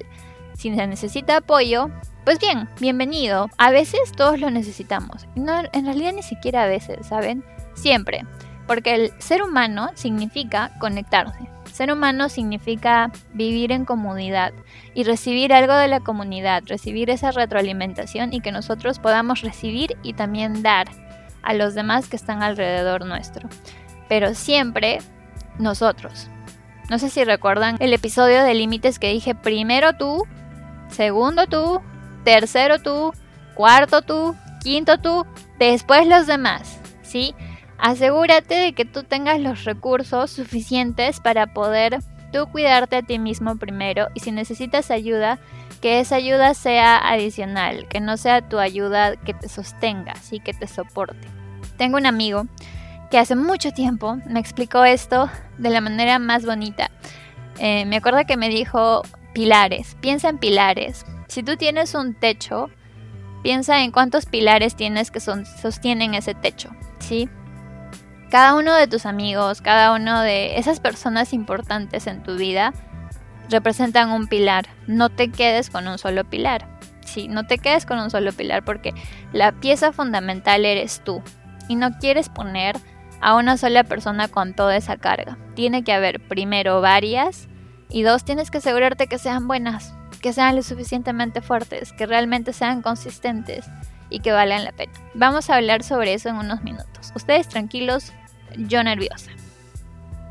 Si 0.54 0.74
se 0.76 0.86
necesita 0.86 1.38
apoyo, 1.38 1.90
pues 2.24 2.40
bien, 2.40 2.70
bienvenido. 2.80 3.50
A 3.58 3.72
veces 3.72 4.12
todos 4.16 4.40
lo 4.40 4.52
necesitamos. 4.52 5.28
No, 5.36 5.64
en 5.74 5.86
realidad 5.86 6.14
ni 6.14 6.24
siquiera 6.24 6.64
a 6.64 6.68
veces, 6.68 7.08
¿saben? 7.08 7.44
Siempre. 7.74 8.26
Porque 8.68 8.94
el 8.94 9.12
ser 9.18 9.42
humano 9.42 9.90
significa 9.96 10.72
conectarse. 10.80 11.50
Ser 11.72 11.92
humano 11.92 12.30
significa 12.30 13.12
vivir 13.34 13.72
en 13.72 13.86
comunidad 13.86 14.54
y 14.94 15.04
recibir 15.04 15.54
algo 15.54 15.74
de 15.74 15.88
la 15.88 16.02
comunidad, 16.02 16.64
recibir 16.68 17.10
esa 17.10 17.32
retroalimentación 17.32 18.34
y 18.34 18.42
que 18.42 18.52
nosotros 18.52 19.00
podamos 19.00 19.42
recibir 19.42 19.98
y 20.04 20.14
también 20.14 20.62
dar 20.62 20.88
a 21.44 21.54
los 21.54 21.74
demás 21.74 22.08
que 22.08 22.16
están 22.16 22.44
alrededor 22.44 23.06
nuestro. 23.06 23.50
Pero 24.08 24.34
siempre 24.34 25.00
nosotros. 25.58 26.30
No 26.90 27.00
sé 27.00 27.10
si 27.10 27.24
recuerdan 27.24 27.78
el 27.80 27.94
episodio 27.94 28.44
de 28.44 28.54
límites 28.54 29.00
que 29.00 29.12
dije 29.12 29.36
primero 29.36 29.94
tú 29.94 30.28
Segundo 30.92 31.48
tú 31.48 31.82
tercero 32.24 32.80
tú, 32.80 33.14
cuarto 33.56 34.02
tú, 34.02 34.36
quinto 34.64 35.00
tú, 35.00 35.26
después 35.58 36.08
los 36.08 36.28
demás, 36.28 36.80
¿sí? 37.02 37.34
Asegúrate 37.78 38.56
de 38.56 38.74
que 38.74 38.86
tú 38.86 39.04
tengas 39.04 39.40
los 39.40 39.64
recursos 39.64 40.30
suficientes 40.30 41.20
para 41.20 41.48
poder 41.48 42.00
tú 42.32 42.48
cuidarte 42.52 42.98
a 42.98 43.02
ti 43.02 43.18
mismo 43.18 43.58
primero 43.58 44.08
y 44.14 44.20
si 44.20 44.32
necesitas 44.32 44.92
ayuda, 44.92 45.40
que 45.82 46.00
esa 46.00 46.16
ayuda 46.16 46.54
sea 46.54 46.98
adicional, 46.98 47.88
que 47.88 48.00
no 48.00 48.16
sea 48.16 48.48
tu 48.48 48.60
ayuda 48.60 49.16
que 49.16 49.34
te 49.34 49.50
sostenga, 49.50 50.16
¿sí? 50.16 50.40
que 50.40 50.54
te 50.54 50.68
soporte. 50.68 51.28
Tengo 51.78 51.98
un 51.98 52.06
amigo 52.06 52.46
que 53.10 53.18
hace 53.18 53.36
mucho 53.36 53.72
tiempo 53.72 54.18
me 54.28 54.40
explicó 54.40 54.86
esto 54.86 55.30
de 55.58 55.70
la 55.72 55.82
manera 55.82 56.20
más 56.20 56.46
bonita. 56.46 56.92
Eh, 57.58 57.86
me 57.86 57.98
acuerdo 57.98 58.20
que 58.26 58.38
me 58.38 58.50
dijo 58.50 59.02
pilares, 59.34 59.98
piensa 60.00 60.30
en 60.30 60.38
pilares. 60.38 61.06
Si 61.28 61.42
tú 61.42 61.58
tienes 61.58 61.96
un 61.96 62.14
techo, 62.14 62.70
piensa 63.42 63.82
en 63.82 63.92
cuántos 63.92 64.28
pilares 64.28 64.76
tienes 64.76 65.10
que 65.10 65.20
son, 65.20 65.46
sostienen 65.46 66.14
ese 66.14 66.36
techo, 66.36 66.70
¿sí? 67.00 67.28
Cada 68.30 68.54
uno 68.54 68.76
de 68.76 68.88
tus 68.88 69.06
amigos, 69.06 69.62
cada 69.62 69.94
uno 69.94 70.22
de 70.22 70.58
esas 70.58 70.80
personas 70.80 71.34
importantes 71.34 72.08
en 72.08 72.24
tu 72.24 72.38
vida 72.38 72.74
representan 73.52 74.10
un 74.10 74.28
pilar. 74.28 74.68
No 74.88 75.10
te 75.10 75.30
quedes 75.30 75.70
con 75.70 75.88
un 75.88 75.98
solo 75.98 76.24
pilar. 76.24 76.68
Sí, 77.06 77.28
no 77.28 77.46
te 77.46 77.58
quedes 77.58 77.86
con 77.86 78.00
un 78.00 78.10
solo 78.10 78.32
pilar 78.32 78.64
porque 78.64 78.94
la 79.34 79.52
pieza 79.52 79.92
fundamental 79.92 80.66
eres 80.66 81.02
tú. 81.04 81.22
Y 81.68 81.76
no 81.76 81.98
quieres 82.00 82.30
poner 82.30 82.78
a 83.22 83.36
una 83.36 83.58
sola 83.58 83.84
persona 83.84 84.28
con 84.28 84.54
toda 84.54 84.76
esa 84.76 84.98
carga. 84.98 85.38
Tiene 85.56 85.84
que 85.84 85.94
haber 85.94 86.20
primero 86.28 86.82
varias 86.82 87.48
y 87.90 88.04
dos, 88.04 88.24
tienes 88.24 88.50
que 88.50 88.58
asegurarte 88.58 89.08
que 89.08 89.18
sean 89.18 89.48
buenas, 89.48 89.94
que 90.22 90.34
sean 90.34 90.56
lo 90.56 90.64
suficientemente 90.64 91.42
fuertes, 91.42 91.94
que 91.94 92.06
realmente 92.06 92.54
sean 92.54 92.82
consistentes 92.82 93.66
y 94.10 94.20
que 94.20 94.32
valgan 94.32 94.64
la 94.64 94.72
pena. 94.72 94.94
Vamos 95.14 95.50
a 95.50 95.56
hablar 95.56 95.84
sobre 95.84 96.14
eso 96.14 96.30
en 96.30 96.36
unos 96.36 96.64
minutos. 96.64 97.12
Ustedes 97.16 97.48
tranquilos, 97.48 98.12
yo 98.58 98.84
nerviosa. 98.84 99.32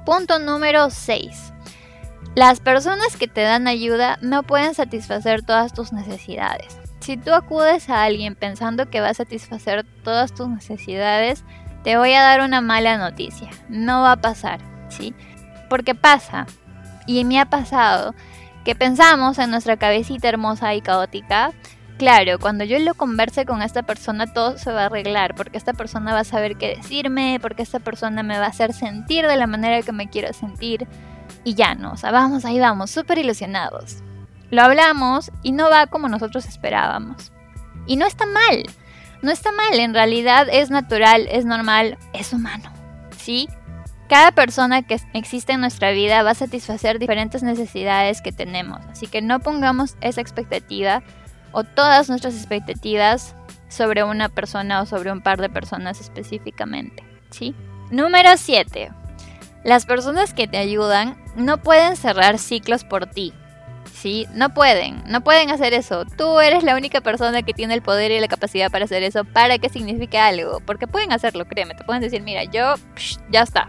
Punto 0.05 0.39
número 0.39 0.91
6. 0.91 1.53
Las 2.35 2.61
personas 2.61 3.17
que 3.17 3.27
te 3.27 3.41
dan 3.41 3.67
ayuda 3.67 4.19
no 4.23 4.43
pueden 4.43 4.75
satisfacer 4.75 5.43
todas 5.43 5.73
tus 5.73 5.93
necesidades. 5.93 6.79
Si 7.01 7.17
tú 7.17 7.33
acudes 7.33 7.89
a 7.91 8.05
alguien 8.05 8.37
pensando 8.37 8.89
que 8.89 9.01
va 9.01 9.09
a 9.09 9.15
satisfacer 9.15 9.85
todas 10.05 10.33
tus 10.33 10.49
necesidades, 10.49 11.45
te 11.83 11.97
voy 11.97 12.13
a 12.13 12.23
dar 12.23 12.41
una 12.41 12.61
mala 12.61 12.99
noticia. 12.99 13.51
No 13.69 14.03
va 14.03 14.13
a 14.13 14.21
pasar, 14.21 14.61
¿sí? 14.89 15.15
Porque 15.69 15.95
pasa, 15.95 16.47
y 17.07 17.25
me 17.25 17.41
ha 17.41 17.47
pasado, 17.47 18.15
que 18.65 18.75
pensamos 18.75 19.39
en 19.39 19.51
nuestra 19.51 19.77
cabecita 19.77 20.29
hermosa 20.29 20.75
y 20.75 20.83
caótica 20.83 21.53
claro, 22.01 22.39
cuando 22.39 22.65
yo 22.65 22.79
lo 22.79 22.95
converse 22.95 23.45
con 23.45 23.61
esta 23.61 23.83
persona 23.83 24.33
todo 24.33 24.57
se 24.57 24.73
va 24.73 24.85
a 24.85 24.87
arreglar, 24.87 25.35
porque 25.35 25.59
esta 25.59 25.75
persona 25.75 26.15
va 26.15 26.21
a 26.21 26.25
saber 26.25 26.57
qué 26.57 26.75
decirme, 26.77 27.39
porque 27.43 27.63
esta 27.63 27.79
persona 27.79 28.23
me 28.23 28.39
va 28.39 28.47
a 28.47 28.49
hacer 28.49 28.73
sentir 28.73 29.27
de 29.27 29.37
la 29.37 29.47
manera 29.47 29.83
que 29.83 29.93
me 29.93 30.09
quiero 30.09 30.33
sentir. 30.33 30.89
Y 31.45 31.55
ya 31.55 31.75
no, 31.75 31.93
o 31.93 31.97
sea, 31.97 32.11
vamos, 32.11 32.45
ahí 32.45 32.59
vamos, 32.59 32.91
súper 32.91 33.19
ilusionados. 33.19 33.99
Lo 34.51 34.63
hablamos 34.63 35.31
y 35.43 35.53
no 35.53 35.71
va 35.71 35.87
como 35.87 36.09
nosotros 36.09 36.47
esperábamos. 36.47 37.33
Y 37.87 37.97
no 37.97 38.07
está 38.07 38.27
mal, 38.27 38.65
no 39.23 39.31
está 39.31 39.53
mal, 39.53 39.79
en 39.79 39.95
realidad 39.95 40.49
es 40.51 40.71
natural, 40.71 41.27
es 41.31 41.45
normal, 41.45 41.99
es 42.13 42.33
humano, 42.33 42.73
¿sí? 43.17 43.49
Cada 44.09 44.33
persona 44.33 44.83
que 44.83 45.01
existe 45.15 45.53
en 45.53 45.61
nuestra 45.61 45.93
vida 45.93 46.23
va 46.23 46.31
a 46.31 46.35
satisfacer 46.35 46.99
diferentes 46.99 47.43
necesidades 47.43 48.23
que 48.23 48.33
tenemos, 48.33 48.81
así 48.91 49.07
que 49.07 49.23
no 49.23 49.41
pongamos 49.41 49.97
esa 50.01 50.21
expectativa 50.21 51.03
o 51.53 51.65
todas 51.65 52.09
nuestras 52.09 52.35
expectativas 52.35 53.35
sobre 53.69 54.03
una 54.03 54.29
persona 54.29 54.83
o 54.83 54.87
sobre 54.87 55.13
un 55.13 55.21
par 55.21 55.41
de 55.41 55.49
personas 55.49 56.01
específicamente, 56.01 57.05
¿sí? 57.31 57.55
Número 57.91 58.37
7. 58.37 58.91
Las 59.65 59.87
personas 59.87 60.33
que 60.33 60.49
te 60.49 60.57
ayudan 60.57 61.17
no 61.37 61.59
pueden 61.59 61.97
cerrar 61.97 62.39
ciclos 62.39 62.85
por 62.85 63.07
ti. 63.07 63.33
¿Sí? 63.93 64.27
No 64.33 64.55
pueden, 64.55 65.03
no 65.07 65.21
pueden 65.21 65.51
hacer 65.51 65.75
eso. 65.75 66.07
Tú 66.07 66.41
eres 66.41 66.63
la 66.63 66.75
única 66.75 67.03
persona 67.03 67.43
que 67.43 67.53
tiene 67.53 67.75
el 67.75 67.83
poder 67.83 68.11
y 68.11 68.21
la 68.21 68.29
capacidad 68.29 68.71
para 68.71 68.87
hacer 68.87 69.03
eso 69.03 69.25
para 69.25 69.59
que 69.59 69.69
signifique 69.69 70.19
algo. 70.19 70.61
Porque 70.61 70.87
pueden 70.87 71.13
hacerlo, 71.13 71.47
créeme. 71.47 71.75
Te 71.75 71.85
pueden 71.85 72.01
decir, 72.01 72.23
mira, 72.23 72.45
yo 72.45 72.75
ya 73.31 73.43
está. 73.43 73.69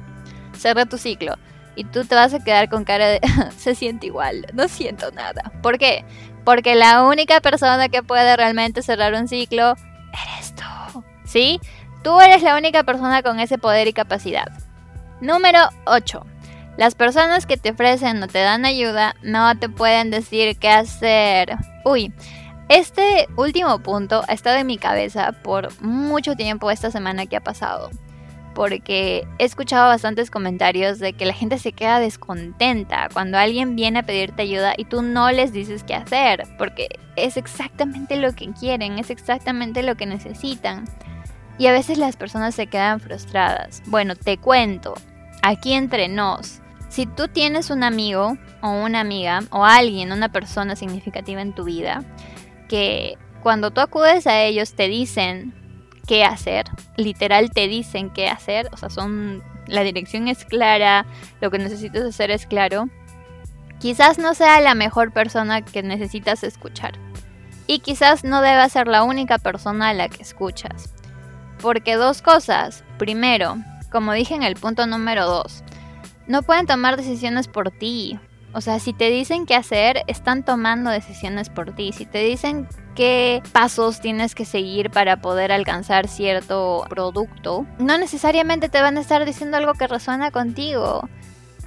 Cerré 0.57 0.85
tu 0.85 0.97
ciclo. 0.97 1.35
Y 1.75 1.83
tú 1.85 2.05
te 2.05 2.15
vas 2.15 2.33
a 2.33 2.43
quedar 2.43 2.69
con 2.69 2.85
cara 2.85 3.07
de, 3.07 3.21
se 3.57 3.75
siente 3.75 4.07
igual, 4.07 4.45
no 4.53 4.67
siento 4.67 5.11
nada. 5.11 5.51
¿Por 5.61 5.77
qué? 5.77 6.05
Porque 6.45 6.75
la 6.75 7.03
única 7.03 7.39
persona 7.41 7.89
que 7.89 8.03
puede 8.03 8.35
realmente 8.35 8.81
cerrar 8.81 9.13
un 9.13 9.27
ciclo 9.27 9.75
eres 10.13 10.55
tú. 10.55 11.03
¿Sí? 11.25 11.59
Tú 12.03 12.19
eres 12.19 12.41
la 12.41 12.55
única 12.55 12.83
persona 12.83 13.21
con 13.21 13.39
ese 13.39 13.57
poder 13.57 13.87
y 13.87 13.93
capacidad. 13.93 14.47
Número 15.21 15.59
8. 15.85 16.25
Las 16.77 16.95
personas 16.95 17.45
que 17.45 17.57
te 17.57 17.71
ofrecen 17.71 18.21
o 18.23 18.27
te 18.27 18.39
dan 18.39 18.65
ayuda 18.65 19.15
no 19.21 19.57
te 19.57 19.69
pueden 19.69 20.09
decir 20.09 20.57
qué 20.57 20.69
hacer. 20.69 21.55
Uy, 21.85 22.13
este 22.69 23.27
último 23.37 23.79
punto 23.79 24.23
ha 24.27 24.33
estado 24.33 24.57
en 24.57 24.67
mi 24.67 24.77
cabeza 24.77 25.33
por 25.43 25.69
mucho 25.81 26.35
tiempo 26.35 26.71
esta 26.71 26.91
semana 26.91 27.25
que 27.25 27.37
ha 27.37 27.41
pasado 27.41 27.89
porque 28.53 29.27
he 29.39 29.45
escuchado 29.45 29.87
bastantes 29.87 30.29
comentarios 30.29 30.99
de 30.99 31.13
que 31.13 31.25
la 31.25 31.33
gente 31.33 31.57
se 31.57 31.71
queda 31.71 31.99
descontenta 31.99 33.09
cuando 33.13 33.37
alguien 33.37 33.75
viene 33.75 33.99
a 33.99 34.03
pedirte 34.03 34.43
ayuda 34.43 34.73
y 34.77 34.85
tú 34.85 35.01
no 35.01 35.31
les 35.31 35.53
dices 35.53 35.83
qué 35.83 35.95
hacer, 35.95 36.43
porque 36.57 36.89
es 37.15 37.37
exactamente 37.37 38.17
lo 38.17 38.33
que 38.33 38.51
quieren, 38.51 38.99
es 38.99 39.09
exactamente 39.09 39.83
lo 39.83 39.95
que 39.95 40.05
necesitan. 40.05 40.85
Y 41.57 41.67
a 41.67 41.71
veces 41.71 41.97
las 41.97 42.15
personas 42.15 42.55
se 42.55 42.67
quedan 42.67 42.99
frustradas. 42.99 43.83
Bueno, 43.85 44.15
te 44.15 44.37
cuento, 44.37 44.95
aquí 45.41 45.73
entre 45.73 46.07
nos, 46.07 46.61
si 46.89 47.05
tú 47.05 47.27
tienes 47.27 47.69
un 47.69 47.83
amigo 47.83 48.37
o 48.61 48.71
una 48.71 48.99
amiga 48.99 49.41
o 49.49 49.65
alguien, 49.65 50.11
una 50.11 50.29
persona 50.29 50.75
significativa 50.75 51.41
en 51.41 51.53
tu 51.53 51.63
vida, 51.63 52.03
que 52.67 53.17
cuando 53.41 53.71
tú 53.71 53.81
acudes 53.81 54.27
a 54.27 54.41
ellos 54.41 54.73
te 54.73 54.87
dicen, 54.87 55.53
qué 56.07 56.23
hacer. 56.25 56.65
Literal 56.97 57.51
te 57.51 57.67
dicen 57.67 58.09
qué 58.09 58.27
hacer. 58.27 58.67
O 58.73 58.77
sea, 58.77 58.89
son. 58.89 59.43
La 59.67 59.83
dirección 59.83 60.27
es 60.27 60.43
clara. 60.43 61.05
Lo 61.39 61.51
que 61.51 61.57
necesitas 61.57 62.03
hacer 62.03 62.31
es 62.31 62.45
claro. 62.45 62.89
Quizás 63.79 64.17
no 64.17 64.33
sea 64.33 64.59
la 64.59 64.75
mejor 64.75 65.11
persona 65.11 65.61
que 65.61 65.83
necesitas 65.83 66.43
escuchar. 66.43 66.93
Y 67.67 67.79
quizás 67.79 68.23
no 68.23 68.41
deba 68.41 68.67
ser 68.69 68.87
la 68.87 69.03
única 69.03 69.37
persona 69.37 69.89
a 69.89 69.93
la 69.93 70.09
que 70.09 70.21
escuchas. 70.21 70.93
Porque 71.61 71.95
dos 71.95 72.21
cosas. 72.21 72.83
Primero, 72.97 73.55
como 73.91 74.13
dije 74.13 74.33
en 74.33 74.43
el 74.43 74.55
punto 74.55 74.87
número 74.87 75.25
dos, 75.25 75.63
no 76.27 76.43
pueden 76.43 76.65
tomar 76.65 76.97
decisiones 76.97 77.47
por 77.47 77.71
ti. 77.71 78.19
O 78.53 78.61
sea, 78.61 78.79
si 78.79 78.91
te 78.93 79.09
dicen 79.09 79.45
qué 79.45 79.55
hacer, 79.55 80.01
están 80.07 80.43
tomando 80.43 80.89
decisiones 80.89 81.49
por 81.49 81.73
ti. 81.73 81.93
Si 81.93 82.05
te 82.05 82.19
dicen 82.19 82.67
qué 82.95 83.41
pasos 83.53 84.01
tienes 84.01 84.35
que 84.35 84.43
seguir 84.43 84.89
para 84.89 85.21
poder 85.21 85.51
alcanzar 85.51 86.07
cierto 86.07 86.85
producto, 86.89 87.65
no 87.79 87.97
necesariamente 87.97 88.67
te 88.67 88.81
van 88.81 88.97
a 88.97 89.01
estar 89.01 89.25
diciendo 89.25 89.57
algo 89.57 89.73
que 89.73 89.87
resuena 89.87 90.31
contigo. 90.31 91.07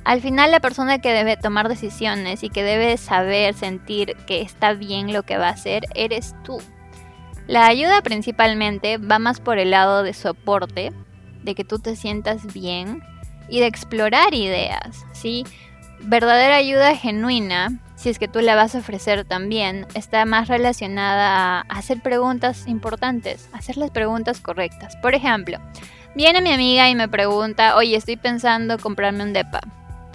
Al 0.05 0.21
final 0.21 0.51
la 0.51 0.61
persona 0.61 0.99
que 0.99 1.13
debe 1.13 1.39
tomar 1.39 1.69
decisiones 1.69 2.43
y 2.43 2.51
que 2.51 2.63
debe 2.63 2.99
saber 2.99 3.55
sentir 3.55 4.15
que 4.27 4.43
está 4.43 4.75
bien 4.75 5.15
lo 5.15 5.23
que 5.23 5.39
va 5.39 5.49
a 5.49 5.53
hacer 5.53 5.85
eres 5.95 6.35
tú. 6.45 6.59
La 7.47 7.67
ayuda 7.67 8.03
principalmente 8.03 8.99
va 8.99 9.19
más 9.19 9.41
por 9.41 9.59
el 9.59 9.71
lado 9.71 10.03
de 10.03 10.13
soporte, 10.13 10.93
de 11.45 11.55
que 11.55 11.65
tú 11.65 11.79
te 11.79 11.95
sientas 11.95 12.53
bien 12.53 13.03
y 13.49 13.61
de 13.61 13.67
explorar 13.67 14.35
ideas, 14.35 15.05
¿sí? 15.13 15.45
verdadera 16.01 16.57
ayuda 16.57 16.97
genuina, 16.97 17.81
si 17.97 18.11
es 18.11 18.19
que 18.19 18.29
tú 18.29 18.41
la 18.41 18.55
vas 18.55 18.75
a 18.75 18.79
ofrecer 18.79 19.25
también, 19.25 19.87
está 19.95 20.25
más 20.25 20.49
relacionada 20.49 21.61
a 21.61 21.61
hacer 21.61 22.01
preguntas 22.01 22.67
importantes, 22.67 23.49
hacer 23.53 23.77
las 23.77 23.91
preguntas 23.91 24.41
correctas. 24.41 24.97
Por 24.97 25.15
ejemplo, 25.15 25.59
viene 26.15 26.43
mi 26.43 26.53
amiga 26.53 26.89
y 26.91 26.95
me 26.95 27.09
pregunta, 27.09 27.77
oye, 27.77 27.97
estoy 27.97 28.17
pensando 28.17 28.79
comprarme 28.79 29.23
un 29.23 29.33
DEPA. 29.33 29.61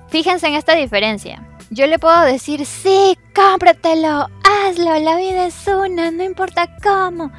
Fíjense 0.09 0.47
en 0.47 0.55
esta 0.55 0.75
diferencia. 0.75 1.43
Yo 1.71 1.85
le 1.87 1.99
puedo 1.99 2.21
decir, 2.21 2.65
sí, 2.65 3.17
cómpratelo, 3.35 4.27
hazlo, 4.43 4.99
la 4.99 5.15
vida 5.17 5.45
es 5.45 5.67
una, 5.67 6.09
no 6.11 6.23
importa 6.23 6.67
cómo. 6.83 7.31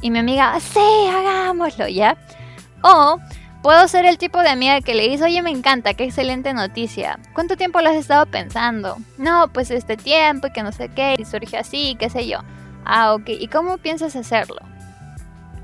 Y 0.00 0.10
mi 0.10 0.18
amiga, 0.18 0.58
sí, 0.60 1.08
hagámoslo, 1.08 1.88
¿ya? 1.88 2.16
O 2.82 3.18
Puedo 3.62 3.88
ser 3.88 4.04
el 4.04 4.18
tipo 4.18 4.40
de 4.40 4.50
amiga 4.50 4.80
que 4.80 4.94
le 4.94 5.08
dice, 5.08 5.24
oye, 5.24 5.42
me 5.42 5.50
encanta, 5.50 5.94
qué 5.94 6.04
excelente 6.04 6.54
noticia. 6.54 7.18
¿Cuánto 7.34 7.56
tiempo 7.56 7.80
lo 7.80 7.90
has 7.90 7.96
estado 7.96 8.24
pensando? 8.26 8.96
No, 9.18 9.48
pues 9.52 9.72
este 9.72 9.96
tiempo 9.96 10.46
y 10.46 10.52
que 10.52 10.62
no 10.62 10.70
sé 10.70 10.88
qué, 10.90 11.16
y 11.18 11.24
surge 11.24 11.58
así, 11.58 11.96
qué 11.98 12.08
sé 12.08 12.28
yo. 12.28 12.38
Ah, 12.84 13.14
ok, 13.14 13.30
¿y 13.30 13.48
cómo 13.48 13.78
piensas 13.78 14.14
hacerlo? 14.14 14.60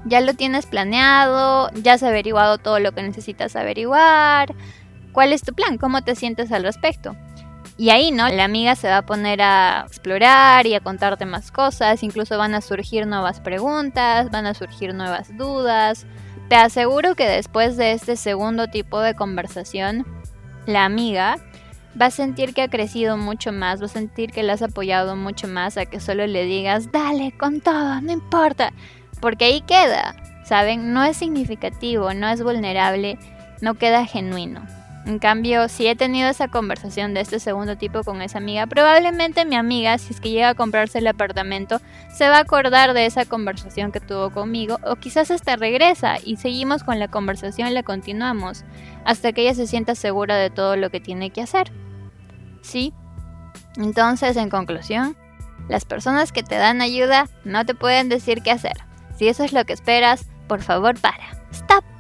¿Ya 0.06 0.20
lo 0.20 0.34
tienes 0.34 0.66
planeado? 0.66 1.70
¿Ya 1.74 1.94
has 1.94 2.02
averiguado 2.02 2.58
todo 2.58 2.80
lo 2.80 2.92
que 2.92 3.02
necesitas 3.02 3.54
averiguar? 3.54 4.52
¿Cuál 5.12 5.32
es 5.32 5.42
tu 5.42 5.54
plan? 5.54 5.78
¿Cómo 5.78 6.02
te 6.02 6.16
sientes 6.16 6.50
al 6.50 6.64
respecto? 6.64 7.16
Y 7.76 7.90
ahí, 7.90 8.10
¿no? 8.10 8.28
La 8.28 8.44
amiga 8.44 8.74
se 8.74 8.88
va 8.88 8.98
a 8.98 9.06
poner 9.06 9.40
a 9.40 9.84
explorar 9.86 10.66
y 10.66 10.74
a 10.74 10.80
contarte 10.80 11.26
más 11.26 11.52
cosas, 11.52 12.02
incluso 12.02 12.38
van 12.38 12.54
a 12.54 12.60
surgir 12.60 13.06
nuevas 13.06 13.40
preguntas, 13.40 14.30
van 14.30 14.46
a 14.46 14.54
surgir 14.54 14.94
nuevas 14.94 15.36
dudas. 15.36 16.06
Te 16.48 16.56
aseguro 16.56 17.14
que 17.14 17.26
después 17.26 17.76
de 17.76 17.92
este 17.92 18.16
segundo 18.16 18.68
tipo 18.68 19.00
de 19.00 19.14
conversación, 19.14 20.06
la 20.66 20.84
amiga 20.84 21.36
va 22.00 22.06
a 22.06 22.10
sentir 22.10 22.54
que 22.54 22.62
ha 22.62 22.68
crecido 22.68 23.16
mucho 23.16 23.52
más, 23.52 23.80
va 23.80 23.86
a 23.86 23.88
sentir 23.88 24.30
que 24.30 24.42
le 24.42 24.52
has 24.52 24.62
apoyado 24.62 25.16
mucho 25.16 25.48
más 25.48 25.76
a 25.78 25.86
que 25.86 26.00
solo 26.00 26.26
le 26.26 26.44
digas, 26.44 26.92
dale, 26.92 27.32
con 27.38 27.60
todo, 27.60 28.00
no 28.00 28.12
importa, 28.12 28.72
porque 29.20 29.46
ahí 29.46 29.60
queda, 29.62 30.14
¿saben? 30.44 30.92
No 30.92 31.02
es 31.04 31.16
significativo, 31.16 32.12
no 32.12 32.28
es 32.28 32.42
vulnerable, 32.42 33.18
no 33.60 33.74
queda 33.74 34.04
genuino. 34.04 34.60
En 35.06 35.18
cambio, 35.18 35.68
si 35.68 35.86
he 35.86 35.96
tenido 35.96 36.30
esa 36.30 36.48
conversación 36.48 37.12
de 37.12 37.20
este 37.20 37.38
segundo 37.38 37.76
tipo 37.76 38.02
con 38.04 38.22
esa 38.22 38.38
amiga, 38.38 38.66
probablemente 38.66 39.44
mi 39.44 39.54
amiga, 39.54 39.98
si 39.98 40.14
es 40.14 40.20
que 40.20 40.30
llega 40.30 40.50
a 40.50 40.54
comprarse 40.54 40.98
el 40.98 41.06
apartamento, 41.06 41.80
se 42.10 42.26
va 42.28 42.38
a 42.38 42.40
acordar 42.40 42.94
de 42.94 43.04
esa 43.04 43.26
conversación 43.26 43.92
que 43.92 44.00
tuvo 44.00 44.30
conmigo 44.30 44.78
o 44.82 44.96
quizás 44.96 45.30
hasta 45.30 45.56
regresa 45.56 46.16
y 46.24 46.36
seguimos 46.36 46.84
con 46.84 46.98
la 46.98 47.08
conversación 47.08 47.68
y 47.68 47.72
la 47.72 47.82
continuamos 47.82 48.64
hasta 49.04 49.32
que 49.32 49.42
ella 49.42 49.54
se 49.54 49.66
sienta 49.66 49.94
segura 49.94 50.36
de 50.36 50.48
todo 50.48 50.76
lo 50.76 50.88
que 50.88 51.00
tiene 51.00 51.28
que 51.30 51.42
hacer. 51.42 51.70
¿Sí? 52.62 52.94
Entonces, 53.76 54.38
en 54.38 54.48
conclusión, 54.48 55.16
las 55.68 55.84
personas 55.84 56.32
que 56.32 56.42
te 56.42 56.56
dan 56.56 56.80
ayuda 56.80 57.28
no 57.44 57.66
te 57.66 57.74
pueden 57.74 58.08
decir 58.08 58.42
qué 58.42 58.52
hacer. 58.52 58.76
Si 59.18 59.28
eso 59.28 59.44
es 59.44 59.52
lo 59.52 59.66
que 59.66 59.74
esperas, 59.74 60.26
por 60.48 60.62
favor 60.62 60.98
para. 60.98 61.24
Stop. 61.52 61.93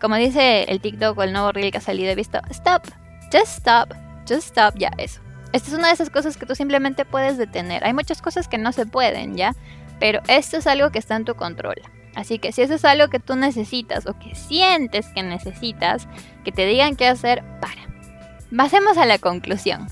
Como 0.00 0.16
dice 0.16 0.64
el 0.64 0.80
TikTok 0.80 1.18
o 1.18 1.22
el 1.22 1.32
nuevo 1.32 1.52
reel 1.52 1.70
que 1.70 1.78
ha 1.78 1.82
salido, 1.82 2.10
he 2.10 2.14
visto, 2.14 2.40
stop, 2.50 2.84
just 3.32 3.58
stop, 3.58 3.94
just 4.28 4.48
stop, 4.48 4.74
ya, 4.76 4.90
eso. 4.98 5.20
Esta 5.52 5.70
es 5.70 5.74
una 5.74 5.88
de 5.88 5.94
esas 5.94 6.10
cosas 6.10 6.36
que 6.36 6.46
tú 6.46 6.54
simplemente 6.54 7.04
puedes 7.04 7.38
detener. 7.38 7.84
Hay 7.84 7.94
muchas 7.94 8.20
cosas 8.20 8.48
que 8.48 8.58
no 8.58 8.72
se 8.72 8.86
pueden, 8.86 9.34
¿ya? 9.36 9.54
Pero 9.98 10.20
esto 10.28 10.58
es 10.58 10.66
algo 10.66 10.90
que 10.90 10.98
está 10.98 11.16
en 11.16 11.24
tu 11.24 11.34
control. 11.34 11.76
Así 12.14 12.38
que 12.38 12.52
si 12.52 12.62
eso 12.62 12.74
es 12.74 12.84
algo 12.84 13.08
que 13.08 13.20
tú 13.20 13.36
necesitas 13.36 14.06
o 14.06 14.18
que 14.18 14.34
sientes 14.34 15.06
que 15.08 15.22
necesitas, 15.22 16.06
que 16.44 16.52
te 16.52 16.66
digan 16.66 16.96
qué 16.96 17.06
hacer, 17.06 17.42
para. 17.60 17.88
Pasemos 18.54 18.98
a 18.98 19.06
la 19.06 19.18
conclusión. 19.18 19.86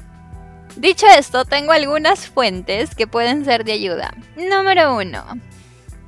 Dicho 0.76 1.06
esto, 1.06 1.44
tengo 1.44 1.72
algunas 1.72 2.26
fuentes 2.26 2.94
que 2.94 3.06
pueden 3.06 3.44
ser 3.44 3.64
de 3.64 3.72
ayuda. 3.72 4.12
Número 4.36 4.96
uno, 4.96 5.24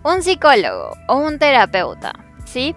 un 0.02 0.22
psicólogo 0.22 0.96
o 1.08 1.16
un 1.16 1.38
terapeuta, 1.38 2.12
¿sí? 2.44 2.74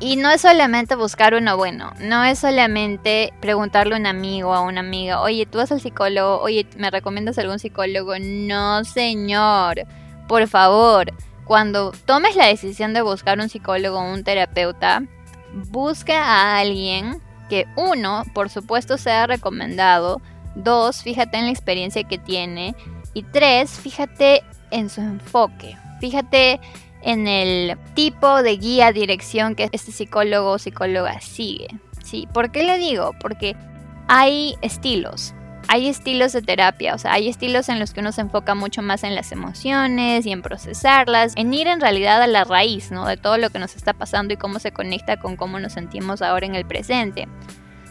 Y 0.00 0.14
no 0.14 0.30
es 0.30 0.42
solamente 0.42 0.94
buscar 0.94 1.34
uno 1.34 1.56
bueno, 1.56 1.92
no 2.00 2.22
es 2.22 2.38
solamente 2.38 3.32
preguntarle 3.40 3.96
a 3.96 3.98
un 3.98 4.06
amigo 4.06 4.50
o 4.50 4.54
a 4.54 4.60
una 4.60 4.80
amiga, 4.80 5.20
oye, 5.20 5.44
tú 5.44 5.58
vas 5.58 5.72
al 5.72 5.80
psicólogo, 5.80 6.40
oye, 6.40 6.66
¿me 6.76 6.90
recomiendas 6.90 7.36
algún 7.38 7.58
psicólogo? 7.58 8.12
No, 8.20 8.84
señor, 8.84 9.82
por 10.28 10.46
favor, 10.46 11.12
cuando 11.44 11.90
tomes 12.04 12.36
la 12.36 12.46
decisión 12.46 12.94
de 12.94 13.02
buscar 13.02 13.40
un 13.40 13.48
psicólogo 13.48 13.98
o 13.98 14.12
un 14.12 14.22
terapeuta, 14.22 15.02
busca 15.52 16.22
a 16.22 16.58
alguien 16.60 17.20
que 17.48 17.66
uno, 17.74 18.22
por 18.34 18.50
supuesto, 18.50 18.98
sea 18.98 19.26
recomendado, 19.26 20.20
dos, 20.54 21.02
fíjate 21.02 21.38
en 21.38 21.46
la 21.46 21.50
experiencia 21.50 22.04
que 22.04 22.18
tiene 22.18 22.76
y 23.14 23.24
tres, 23.24 23.70
fíjate 23.80 24.44
en 24.70 24.90
su 24.90 25.00
enfoque, 25.00 25.76
fíjate 26.00 26.60
en 27.02 27.26
el 27.26 27.78
tipo 27.94 28.42
de 28.42 28.56
guía, 28.56 28.92
dirección 28.92 29.54
que 29.54 29.68
este 29.72 29.92
psicólogo 29.92 30.52
o 30.52 30.58
psicóloga 30.58 31.20
sigue. 31.20 31.68
¿sí? 32.08 32.28
¿Por 32.32 32.50
qué 32.50 32.62
le 32.62 32.78
digo? 32.78 33.14
Porque 33.20 33.56
hay 34.08 34.56
estilos. 34.62 35.34
Hay 35.70 35.86
estilos 35.86 36.32
de 36.32 36.40
terapia, 36.40 36.94
o 36.94 36.98
sea, 36.98 37.12
hay 37.12 37.28
estilos 37.28 37.68
en 37.68 37.78
los 37.78 37.92
que 37.92 38.00
uno 38.00 38.10
se 38.10 38.22
enfoca 38.22 38.54
mucho 38.54 38.80
más 38.80 39.04
en 39.04 39.14
las 39.14 39.32
emociones 39.32 40.24
y 40.24 40.32
en 40.32 40.40
procesarlas, 40.40 41.34
en 41.36 41.52
ir 41.52 41.66
en 41.66 41.82
realidad 41.82 42.22
a 42.22 42.26
la 42.26 42.44
raíz, 42.44 42.90
¿no? 42.90 43.06
De 43.06 43.18
todo 43.18 43.36
lo 43.36 43.50
que 43.50 43.58
nos 43.58 43.76
está 43.76 43.92
pasando 43.92 44.32
y 44.32 44.38
cómo 44.38 44.60
se 44.60 44.72
conecta 44.72 45.18
con 45.18 45.36
cómo 45.36 45.60
nos 45.60 45.74
sentimos 45.74 46.22
ahora 46.22 46.46
en 46.46 46.54
el 46.54 46.64
presente. 46.64 47.28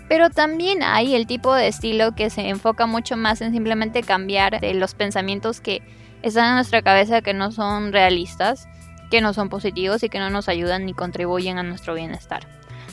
Pero 0.09 0.31
también 0.31 0.81
hay 0.81 1.13
el 1.13 1.27
tipo 1.27 1.53
de 1.53 1.67
estilo 1.67 2.15
que 2.15 2.31
se 2.31 2.49
enfoca 2.49 2.87
mucho 2.87 3.15
más 3.15 3.41
en 3.41 3.51
simplemente 3.51 4.01
cambiar 4.01 4.59
los 4.73 4.95
pensamientos 4.95 5.61
que 5.61 5.83
están 6.23 6.47
en 6.49 6.55
nuestra 6.55 6.81
cabeza 6.81 7.21
que 7.21 7.35
no 7.35 7.51
son 7.51 7.93
realistas 7.93 8.67
que 9.09 9.21
no 9.21 9.33
son 9.33 9.49
positivos 9.49 10.03
y 10.03 10.09
que 10.09 10.19
no 10.19 10.29
nos 10.29 10.49
ayudan 10.49 10.85
ni 10.85 10.93
contribuyen 10.93 11.57
a 11.57 11.63
nuestro 11.63 11.93
bienestar. 11.93 12.47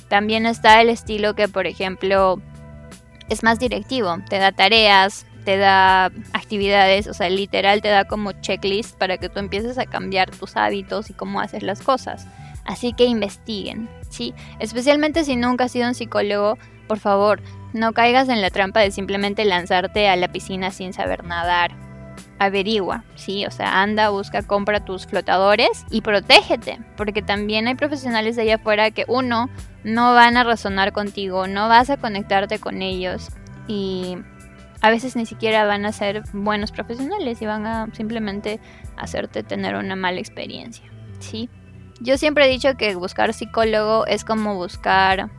También 0.08 0.46
está 0.46 0.80
el 0.80 0.88
estilo 0.88 1.34
que, 1.34 1.48
por 1.48 1.66
ejemplo, 1.66 2.40
es 3.28 3.42
más 3.42 3.58
directivo, 3.58 4.16
te 4.28 4.38
da 4.38 4.52
tareas, 4.52 5.26
te 5.44 5.56
da 5.56 6.06
actividades, 6.32 7.06
o 7.06 7.14
sea, 7.14 7.28
literal 7.28 7.82
te 7.82 7.88
da 7.88 8.04
como 8.04 8.32
checklist 8.32 8.96
para 8.96 9.18
que 9.18 9.28
tú 9.28 9.38
empieces 9.40 9.78
a 9.78 9.86
cambiar 9.86 10.30
tus 10.30 10.56
hábitos 10.56 11.10
y 11.10 11.14
cómo 11.14 11.40
haces 11.40 11.62
las 11.62 11.82
cosas. 11.82 12.26
Así 12.64 12.92
que 12.94 13.04
investiguen, 13.04 13.88
¿sí? 14.08 14.34
Especialmente 14.58 15.24
si 15.24 15.36
nunca 15.36 15.64
has 15.64 15.72
sido 15.72 15.88
un 15.88 15.94
psicólogo, 15.94 16.58
por 16.86 16.98
favor, 16.98 17.42
no 17.72 17.92
caigas 17.92 18.28
en 18.28 18.40
la 18.40 18.50
trampa 18.50 18.80
de 18.80 18.90
simplemente 18.90 19.44
lanzarte 19.44 20.08
a 20.08 20.16
la 20.16 20.28
piscina 20.28 20.70
sin 20.70 20.92
saber 20.92 21.24
nadar 21.24 21.84
averigua, 22.38 23.04
¿sí? 23.14 23.46
O 23.46 23.50
sea, 23.50 23.82
anda, 23.82 24.10
busca, 24.10 24.42
compra 24.42 24.84
tus 24.84 25.06
flotadores 25.06 25.84
y 25.90 26.00
protégete, 26.00 26.80
porque 26.96 27.22
también 27.22 27.68
hay 27.68 27.74
profesionales 27.74 28.36
de 28.36 28.42
allá 28.42 28.56
afuera 28.56 28.90
que 28.90 29.04
uno, 29.08 29.48
no 29.84 30.14
van 30.14 30.36
a 30.36 30.44
razonar 30.44 30.92
contigo, 30.92 31.46
no 31.46 31.68
vas 31.68 31.90
a 31.90 31.96
conectarte 31.96 32.58
con 32.58 32.82
ellos 32.82 33.28
y 33.68 34.16
a 34.80 34.90
veces 34.90 35.16
ni 35.16 35.26
siquiera 35.26 35.64
van 35.64 35.86
a 35.86 35.92
ser 35.92 36.22
buenos 36.32 36.72
profesionales 36.72 37.40
y 37.40 37.46
van 37.46 37.66
a 37.66 37.86
simplemente 37.92 38.60
hacerte 38.96 39.42
tener 39.42 39.76
una 39.76 39.96
mala 39.96 40.20
experiencia, 40.20 40.84
¿sí? 41.20 41.48
Yo 42.00 42.18
siempre 42.18 42.46
he 42.46 42.48
dicho 42.48 42.76
que 42.76 42.94
buscar 42.94 43.32
psicólogo 43.32 44.06
es 44.06 44.24
como 44.24 44.56
buscar 44.56 45.30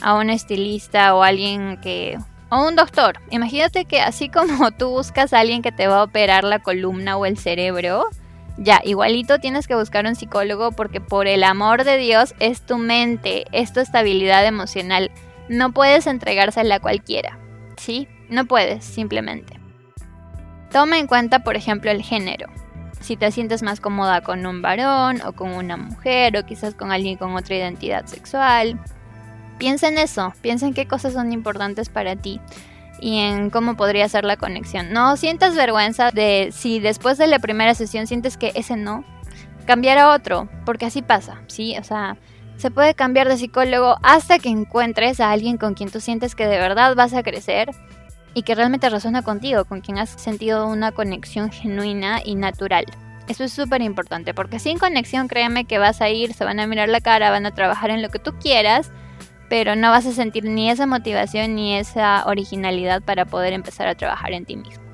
a 0.00 0.14
un 0.14 0.30
estilista 0.30 1.14
o 1.14 1.22
alguien 1.22 1.78
que 1.80 2.18
o 2.50 2.66
un 2.66 2.76
doctor. 2.76 3.20
Imagínate 3.30 3.84
que 3.84 4.00
así 4.00 4.28
como 4.30 4.70
tú 4.70 4.90
buscas 4.90 5.32
a 5.32 5.40
alguien 5.40 5.62
que 5.62 5.72
te 5.72 5.86
va 5.86 6.00
a 6.00 6.04
operar 6.04 6.44
la 6.44 6.60
columna 6.60 7.16
o 7.16 7.26
el 7.26 7.38
cerebro, 7.38 8.06
ya, 8.58 8.80
igualito 8.84 9.38
tienes 9.38 9.66
que 9.66 9.74
buscar 9.74 10.06
un 10.06 10.14
psicólogo 10.14 10.72
porque 10.72 11.00
por 11.00 11.26
el 11.26 11.44
amor 11.44 11.84
de 11.84 11.98
Dios 11.98 12.34
es 12.38 12.62
tu 12.62 12.78
mente, 12.78 13.44
es 13.52 13.72
tu 13.72 13.80
estabilidad 13.80 14.46
emocional. 14.46 15.10
No 15.48 15.72
puedes 15.72 16.06
entregársela 16.06 16.76
a 16.76 16.80
cualquiera, 16.80 17.38
¿sí? 17.76 18.08
No 18.30 18.46
puedes, 18.46 18.84
simplemente. 18.84 19.60
Toma 20.72 20.98
en 20.98 21.06
cuenta, 21.06 21.40
por 21.40 21.56
ejemplo, 21.56 21.90
el 21.90 22.02
género. 22.02 22.48
Si 23.00 23.16
te 23.16 23.30
sientes 23.30 23.62
más 23.62 23.80
cómoda 23.80 24.22
con 24.22 24.46
un 24.46 24.62
varón 24.62 25.20
o 25.24 25.32
con 25.32 25.52
una 25.52 25.76
mujer 25.76 26.36
o 26.36 26.46
quizás 26.46 26.74
con 26.74 26.90
alguien 26.90 27.18
con 27.18 27.36
otra 27.36 27.56
identidad 27.56 28.06
sexual. 28.06 28.80
Piensa 29.58 29.88
en 29.88 29.98
eso, 29.98 30.32
piensa 30.42 30.66
en 30.66 30.74
qué 30.74 30.86
cosas 30.86 31.14
son 31.14 31.32
importantes 31.32 31.88
para 31.88 32.16
ti 32.16 32.40
y 33.00 33.18
en 33.18 33.50
cómo 33.50 33.76
podría 33.76 34.08
ser 34.08 34.24
la 34.24 34.36
conexión. 34.36 34.92
No 34.92 35.16
sientas 35.16 35.54
vergüenza 35.54 36.10
de 36.10 36.50
si 36.52 36.80
después 36.80 37.18
de 37.18 37.26
la 37.26 37.38
primera 37.38 37.74
sesión 37.74 38.06
sientes 38.06 38.36
que 38.36 38.52
ese 38.54 38.76
no, 38.76 39.04
cambiar 39.66 39.98
a 39.98 40.12
otro, 40.12 40.48
porque 40.64 40.86
así 40.86 41.02
pasa, 41.02 41.42
¿sí? 41.46 41.76
O 41.78 41.84
sea, 41.84 42.16
se 42.56 42.70
puede 42.70 42.94
cambiar 42.94 43.28
de 43.28 43.36
psicólogo 43.36 43.96
hasta 44.02 44.38
que 44.38 44.48
encuentres 44.48 45.20
a 45.20 45.30
alguien 45.30 45.58
con 45.58 45.74
quien 45.74 45.90
tú 45.90 46.00
sientes 46.00 46.34
que 46.34 46.46
de 46.46 46.58
verdad 46.58 46.94
vas 46.94 47.12
a 47.12 47.22
crecer 47.22 47.70
y 48.32 48.42
que 48.42 48.54
realmente 48.54 48.88
resuena 48.88 49.22
contigo, 49.22 49.64
con 49.64 49.80
quien 49.80 49.98
has 49.98 50.10
sentido 50.10 50.66
una 50.66 50.92
conexión 50.92 51.50
genuina 51.50 52.20
y 52.24 52.34
natural. 52.34 52.84
Eso 53.28 53.44
es 53.44 53.52
súper 53.52 53.82
importante, 53.82 54.34
porque 54.34 54.58
sin 54.58 54.78
conexión 54.78 55.26
créeme 55.26 55.64
que 55.64 55.78
vas 55.78 56.00
a 56.00 56.08
ir, 56.10 56.32
se 56.32 56.44
van 56.44 56.60
a 56.60 56.66
mirar 56.66 56.88
la 56.88 57.00
cara, 57.00 57.30
van 57.30 57.46
a 57.46 57.54
trabajar 57.54 57.90
en 57.90 58.02
lo 58.02 58.08
que 58.08 58.18
tú 58.18 58.34
quieras, 58.38 58.92
pero 59.48 59.76
no 59.76 59.90
vas 59.90 60.06
a 60.06 60.12
sentir 60.12 60.44
ni 60.44 60.70
esa 60.70 60.86
motivación 60.86 61.54
ni 61.54 61.76
esa 61.76 62.24
originalidad 62.26 63.02
para 63.02 63.24
poder 63.24 63.52
empezar 63.52 63.86
a 63.88 63.94
trabajar 63.94 64.32
en 64.32 64.44
ti 64.44 64.56
mismo. 64.56 64.84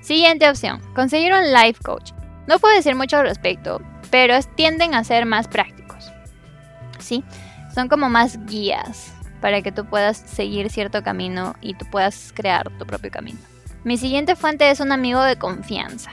Siguiente 0.00 0.48
opción, 0.48 0.80
conseguir 0.94 1.32
un 1.32 1.52
life 1.52 1.80
coach. 1.82 2.12
No 2.46 2.58
puedo 2.58 2.74
decir 2.74 2.96
mucho 2.96 3.18
al 3.18 3.26
respecto, 3.26 3.80
pero 4.10 4.34
tienden 4.56 4.94
a 4.94 5.04
ser 5.04 5.26
más 5.26 5.48
prácticos. 5.48 6.10
¿Sí? 6.98 7.24
Son 7.74 7.88
como 7.88 8.08
más 8.08 8.38
guías 8.46 9.14
para 9.40 9.62
que 9.62 9.72
tú 9.72 9.84
puedas 9.84 10.16
seguir 10.16 10.70
cierto 10.70 11.02
camino 11.02 11.54
y 11.60 11.74
tú 11.74 11.86
puedas 11.90 12.32
crear 12.34 12.70
tu 12.78 12.86
propio 12.86 13.10
camino. 13.10 13.38
Mi 13.84 13.98
siguiente 13.98 14.36
fuente 14.36 14.70
es 14.70 14.80
un 14.80 14.92
amigo 14.92 15.22
de 15.22 15.36
confianza. 15.36 16.12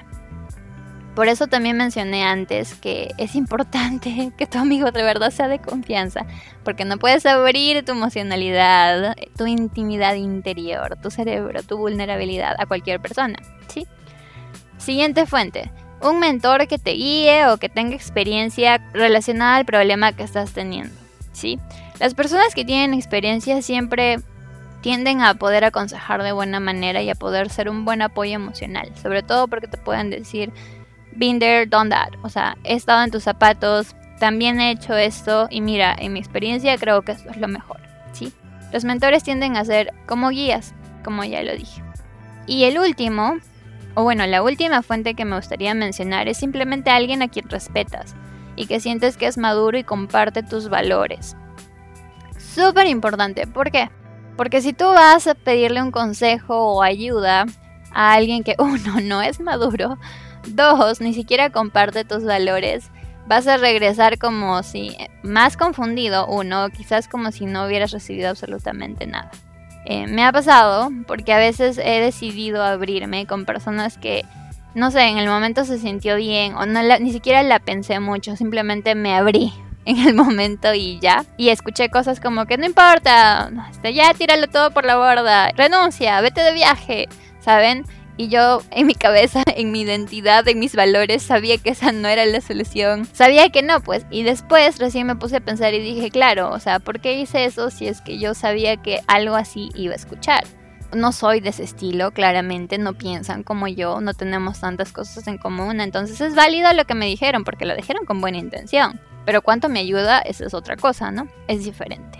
Por 1.19 1.27
eso 1.27 1.47
también 1.47 1.75
mencioné 1.75 2.23
antes 2.23 2.75
que 2.75 3.13
es 3.17 3.35
importante 3.35 4.31
que 4.37 4.47
tu 4.47 4.57
amigo 4.57 4.91
de 4.91 5.03
verdad 5.03 5.31
sea 5.31 5.49
de 5.49 5.59
confianza, 5.59 6.25
porque 6.63 6.85
no 6.85 6.97
puedes 6.97 7.25
abrir 7.25 7.83
tu 7.83 7.91
emocionalidad, 7.91 9.17
tu 9.37 9.45
intimidad 9.45 10.15
interior, 10.15 10.97
tu 11.03 11.11
cerebro, 11.11 11.61
tu 11.61 11.77
vulnerabilidad 11.77 12.55
a 12.57 12.65
cualquier 12.67 13.01
persona, 13.01 13.37
¿sí? 13.67 13.85
Siguiente 14.77 15.25
fuente, 15.25 15.73
un 16.01 16.19
mentor 16.19 16.69
que 16.69 16.79
te 16.79 16.91
guíe 16.91 17.47
o 17.47 17.57
que 17.57 17.67
tenga 17.67 17.95
experiencia 17.95 18.77
relacionada 18.93 19.57
al 19.57 19.65
problema 19.65 20.13
que 20.13 20.23
estás 20.23 20.53
teniendo, 20.53 20.95
¿sí? 21.33 21.59
Las 21.99 22.13
personas 22.13 22.55
que 22.55 22.63
tienen 22.63 22.93
experiencia 22.93 23.61
siempre 23.61 24.19
tienden 24.79 25.19
a 25.19 25.33
poder 25.33 25.65
aconsejar 25.65 26.23
de 26.23 26.31
buena 26.31 26.61
manera 26.61 27.01
y 27.01 27.09
a 27.09 27.15
poder 27.15 27.49
ser 27.49 27.69
un 27.69 27.83
buen 27.83 28.01
apoyo 28.01 28.35
emocional, 28.35 28.89
sobre 29.01 29.21
todo 29.21 29.49
porque 29.49 29.67
te 29.67 29.77
pueden 29.77 30.09
decir, 30.09 30.53
been 31.15 31.39
there, 31.39 31.65
done 31.65 31.89
that, 31.89 32.09
o 32.23 32.29
sea, 32.29 32.57
he 32.63 32.75
estado 32.75 33.03
en 33.03 33.11
tus 33.11 33.23
zapatos, 33.23 33.95
también 34.19 34.59
he 34.59 34.71
hecho 34.71 34.95
esto 34.95 35.47
y 35.49 35.61
mira, 35.61 35.95
en 35.97 36.13
mi 36.13 36.19
experiencia 36.19 36.77
creo 36.77 37.01
que 37.03 37.13
esto 37.13 37.29
es 37.29 37.37
lo 37.37 37.47
mejor, 37.47 37.79
¿sí? 38.11 38.33
Los 38.71 38.83
mentores 38.83 39.23
tienden 39.23 39.57
a 39.57 39.65
ser 39.65 39.93
como 40.05 40.29
guías, 40.29 40.75
como 41.03 41.23
ya 41.23 41.41
lo 41.41 41.55
dije. 41.55 41.81
Y 42.45 42.65
el 42.65 42.77
último, 42.77 43.37
o 43.95 44.03
bueno, 44.03 44.25
la 44.27 44.43
última 44.43 44.81
fuente 44.81 45.13
que 45.13 45.25
me 45.25 45.35
gustaría 45.35 45.73
mencionar 45.73 46.27
es 46.27 46.37
simplemente 46.37 46.89
alguien 46.89 47.21
a 47.21 47.29
quien 47.29 47.49
respetas 47.49 48.15
y 48.55 48.65
que 48.65 48.79
sientes 48.79 49.17
que 49.17 49.27
es 49.27 49.37
maduro 49.37 49.77
y 49.77 49.83
comparte 49.83 50.43
tus 50.43 50.69
valores. 50.69 51.35
Súper 52.37 52.87
importante, 52.87 53.47
¿por 53.47 53.71
qué? 53.71 53.89
Porque 54.35 54.61
si 54.61 54.73
tú 54.73 54.85
vas 54.85 55.27
a 55.27 55.35
pedirle 55.35 55.81
un 55.81 55.91
consejo 55.91 56.73
o 56.73 56.83
ayuda 56.83 57.45
a 57.91 58.13
alguien 58.13 58.43
que 58.43 58.55
uno 58.59 59.01
no 59.01 59.21
es 59.21 59.39
maduro, 59.39 59.97
dos, 60.47 61.01
ni 61.01 61.13
siquiera 61.13 61.49
comparte 61.49 62.05
tus 62.05 62.23
valores, 62.23 62.89
vas 63.27 63.45
a 63.47 63.57
regresar 63.57 64.17
como 64.17 64.63
si 64.63 64.97
más 65.21 65.55
confundido, 65.55 66.25
uno, 66.27 66.69
quizás 66.69 67.07
como 67.07 67.31
si 67.31 67.45
no 67.45 67.65
hubieras 67.65 67.91
recibido 67.91 68.29
absolutamente 68.29 69.05
nada. 69.05 69.29
Eh, 69.85 70.07
me 70.07 70.25
ha 70.25 70.31
pasado 70.31 70.89
porque 71.07 71.31
a 71.31 71.37
veces 71.37 71.77
he 71.77 72.01
decidido 72.01 72.63
abrirme 72.63 73.25
con 73.27 73.45
personas 73.45 73.97
que, 73.97 74.25
no 74.75 74.91
sé, 74.91 75.03
en 75.03 75.17
el 75.17 75.27
momento 75.27 75.63
se 75.63 75.77
sintió 75.77 76.15
bien 76.15 76.55
o 76.55 76.65
no 76.65 76.81
ni 76.99 77.11
siquiera 77.11 77.43
la 77.43 77.59
pensé 77.59 77.99
mucho, 77.99 78.35
simplemente 78.35 78.95
me 78.95 79.15
abrí 79.15 79.53
en 79.85 79.99
el 80.07 80.15
momento 80.15 80.73
y 80.73 80.99
ya. 80.99 81.23
Y 81.37 81.49
escuché 81.49 81.89
cosas 81.89 82.19
como 82.19 82.45
que 82.45 82.57
no 82.57 82.65
importa, 82.65 83.51
este, 83.69 83.93
ya 83.93 84.13
tíralo 84.13 84.47
todo 84.47 84.71
por 84.71 84.85
la 84.85 84.97
borda, 84.97 85.51
renuncia, 85.51 86.19
vete 86.21 86.41
de 86.41 86.53
viaje, 86.53 87.09
¿saben? 87.39 87.85
Y 88.19 88.27
yo 88.27 88.61
en 88.71 88.85
mi 88.85 88.95
cabeza, 88.95 89.43
en 89.55 89.71
mi 89.71 89.79
identidad, 89.79 90.45
en 90.49 90.59
mis 90.59 90.75
valores, 90.75 91.23
sabía 91.23 91.57
que 91.57 91.69
esa 91.69 91.93
no 91.93 92.09
era 92.09 92.25
la 92.25 92.41
solución. 92.41 93.05
Sabía 93.13 93.49
que 93.49 93.61
no, 93.61 93.79
pues. 93.79 94.05
Y 94.11 94.23
después 94.23 94.77
recién 94.77 95.07
me 95.07 95.15
puse 95.15 95.37
a 95.37 95.39
pensar 95.39 95.73
y 95.73 95.79
dije, 95.79 96.11
claro, 96.11 96.51
o 96.51 96.59
sea, 96.59 96.79
¿por 96.79 96.99
qué 96.99 97.17
hice 97.17 97.45
eso 97.45 97.69
si 97.69 97.87
es 97.87 98.01
que 98.01 98.19
yo 98.19 98.33
sabía 98.33 98.75
que 98.75 98.99
algo 99.07 99.35
así 99.35 99.69
iba 99.73 99.93
a 99.93 99.95
escuchar? 99.95 100.43
No 100.93 101.13
soy 101.13 101.39
de 101.39 101.51
ese 101.51 101.63
estilo, 101.63 102.11
claramente, 102.11 102.77
no 102.77 102.91
piensan 102.91 103.43
como 103.43 103.69
yo, 103.69 104.01
no 104.01 104.13
tenemos 104.13 104.59
tantas 104.59 104.91
cosas 104.91 105.25
en 105.27 105.37
común, 105.37 105.79
entonces 105.79 106.19
es 106.19 106.35
válido 106.35 106.73
lo 106.73 106.83
que 106.83 106.95
me 106.95 107.05
dijeron, 107.05 107.45
porque 107.45 107.65
lo 107.65 107.73
dijeron 107.73 108.05
con 108.05 108.19
buena 108.19 108.37
intención. 108.37 108.99
Pero 109.25 109.41
cuánto 109.41 109.69
me 109.69 109.79
ayuda, 109.79 110.19
esa 110.19 110.45
es 110.45 110.53
otra 110.53 110.75
cosa, 110.75 111.09
¿no? 111.09 111.29
Es 111.47 111.63
diferente. 111.63 112.19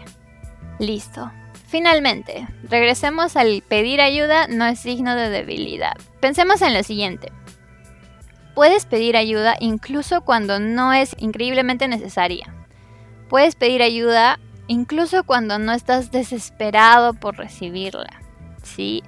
Listo. 0.79 1.29
Finalmente, 1.69 2.47
regresemos 2.63 3.35
al 3.35 3.61
pedir 3.61 4.01
ayuda 4.01 4.47
no 4.47 4.65
es 4.65 4.79
signo 4.79 5.15
de 5.15 5.29
debilidad. 5.29 5.93
Pensemos 6.19 6.63
en 6.63 6.73
lo 6.73 6.81
siguiente. 6.81 7.31
Puedes 8.55 8.87
pedir 8.87 9.15
ayuda 9.15 9.55
incluso 9.59 10.21
cuando 10.21 10.59
no 10.59 10.93
es 10.93 11.15
increíblemente 11.19 11.87
necesaria. 11.87 12.51
Puedes 13.29 13.53
pedir 13.53 13.83
ayuda 13.83 14.39
incluso 14.65 15.23
cuando 15.23 15.59
no 15.59 15.71
estás 15.73 16.09
desesperado 16.09 17.13
por 17.13 17.37
recibirla. 17.37 18.19
¿sí? 18.63 19.03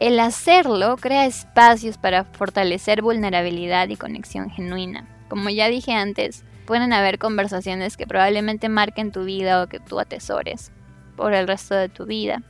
El 0.00 0.18
hacerlo 0.18 0.96
crea 0.96 1.24
espacios 1.24 1.98
para 1.98 2.24
fortalecer 2.24 3.00
vulnerabilidad 3.00 3.88
y 3.90 3.96
conexión 3.96 4.50
genuina. 4.50 5.06
Como 5.28 5.50
ya 5.50 5.68
dije 5.68 5.92
antes, 5.92 6.44
pueden 6.66 6.92
haber 6.92 7.20
conversaciones 7.20 7.96
que 7.96 8.08
probablemente 8.08 8.68
marquen 8.68 9.12
tu 9.12 9.22
vida 9.22 9.62
o 9.62 9.68
que 9.68 9.78
tú 9.78 10.00
atesores 10.00 10.72
por 11.16 11.34
el 11.34 11.48
resto 11.48 11.74
de 11.74 11.88
tu 11.88 12.06
vida. 12.06 12.42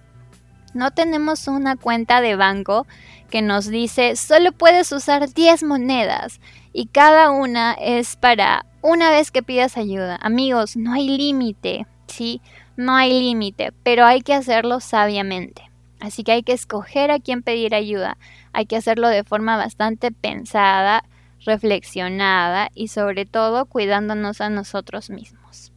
No 0.74 0.90
tenemos 0.90 1.48
una 1.48 1.76
cuenta 1.76 2.20
de 2.20 2.36
banco 2.36 2.86
que 3.30 3.40
nos 3.40 3.66
dice 3.66 4.14
solo 4.16 4.52
puedes 4.52 4.92
usar 4.92 5.32
10 5.32 5.62
monedas 5.62 6.40
y 6.72 6.86
cada 6.86 7.30
una 7.30 7.72
es 7.72 8.16
para 8.16 8.66
una 8.82 9.10
vez 9.10 9.30
que 9.30 9.42
pidas 9.42 9.78
ayuda. 9.78 10.18
Amigos, 10.20 10.76
no 10.76 10.92
hay 10.92 11.08
límite, 11.08 11.86
¿sí? 12.06 12.42
No 12.76 12.94
hay 12.94 13.18
límite, 13.18 13.72
pero 13.82 14.04
hay 14.04 14.20
que 14.20 14.34
hacerlo 14.34 14.80
sabiamente. 14.80 15.70
Así 15.98 16.24
que 16.24 16.32
hay 16.32 16.42
que 16.42 16.52
escoger 16.52 17.10
a 17.10 17.18
quién 17.18 17.42
pedir 17.42 17.74
ayuda. 17.74 18.18
Hay 18.52 18.66
que 18.66 18.76
hacerlo 18.76 19.08
de 19.08 19.24
forma 19.24 19.56
bastante 19.56 20.12
pensada, 20.12 21.04
reflexionada 21.44 22.70
y 22.74 22.88
sobre 22.88 23.24
todo 23.24 23.64
cuidándonos 23.64 24.40
a 24.40 24.50
nosotros 24.50 25.08
mismos. 25.10 25.72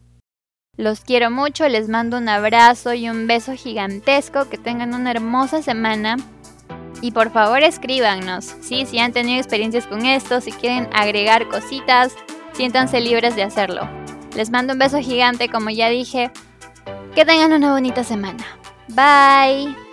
Los 0.80 1.02
quiero 1.02 1.30
mucho, 1.30 1.68
les 1.68 1.90
mando 1.90 2.16
un 2.16 2.26
abrazo 2.30 2.94
y 2.94 3.10
un 3.10 3.26
beso 3.26 3.52
gigantesco, 3.52 4.48
que 4.48 4.56
tengan 4.56 4.94
una 4.94 5.10
hermosa 5.10 5.60
semana 5.60 6.16
y 7.02 7.10
por 7.10 7.30
favor 7.30 7.62
escríbanos, 7.62 8.54
¿sí? 8.62 8.86
si 8.86 8.98
han 8.98 9.12
tenido 9.12 9.36
experiencias 9.36 9.86
con 9.86 10.06
esto, 10.06 10.40
si 10.40 10.52
quieren 10.52 10.88
agregar 10.94 11.48
cositas, 11.48 12.14
siéntanse 12.54 12.98
libres 13.02 13.36
de 13.36 13.42
hacerlo. 13.42 13.90
Les 14.34 14.48
mando 14.48 14.72
un 14.72 14.78
beso 14.78 15.00
gigante, 15.00 15.50
como 15.50 15.68
ya 15.68 15.90
dije, 15.90 16.30
que 17.14 17.26
tengan 17.26 17.52
una 17.52 17.72
bonita 17.72 18.02
semana. 18.02 18.46
Bye. 18.88 19.89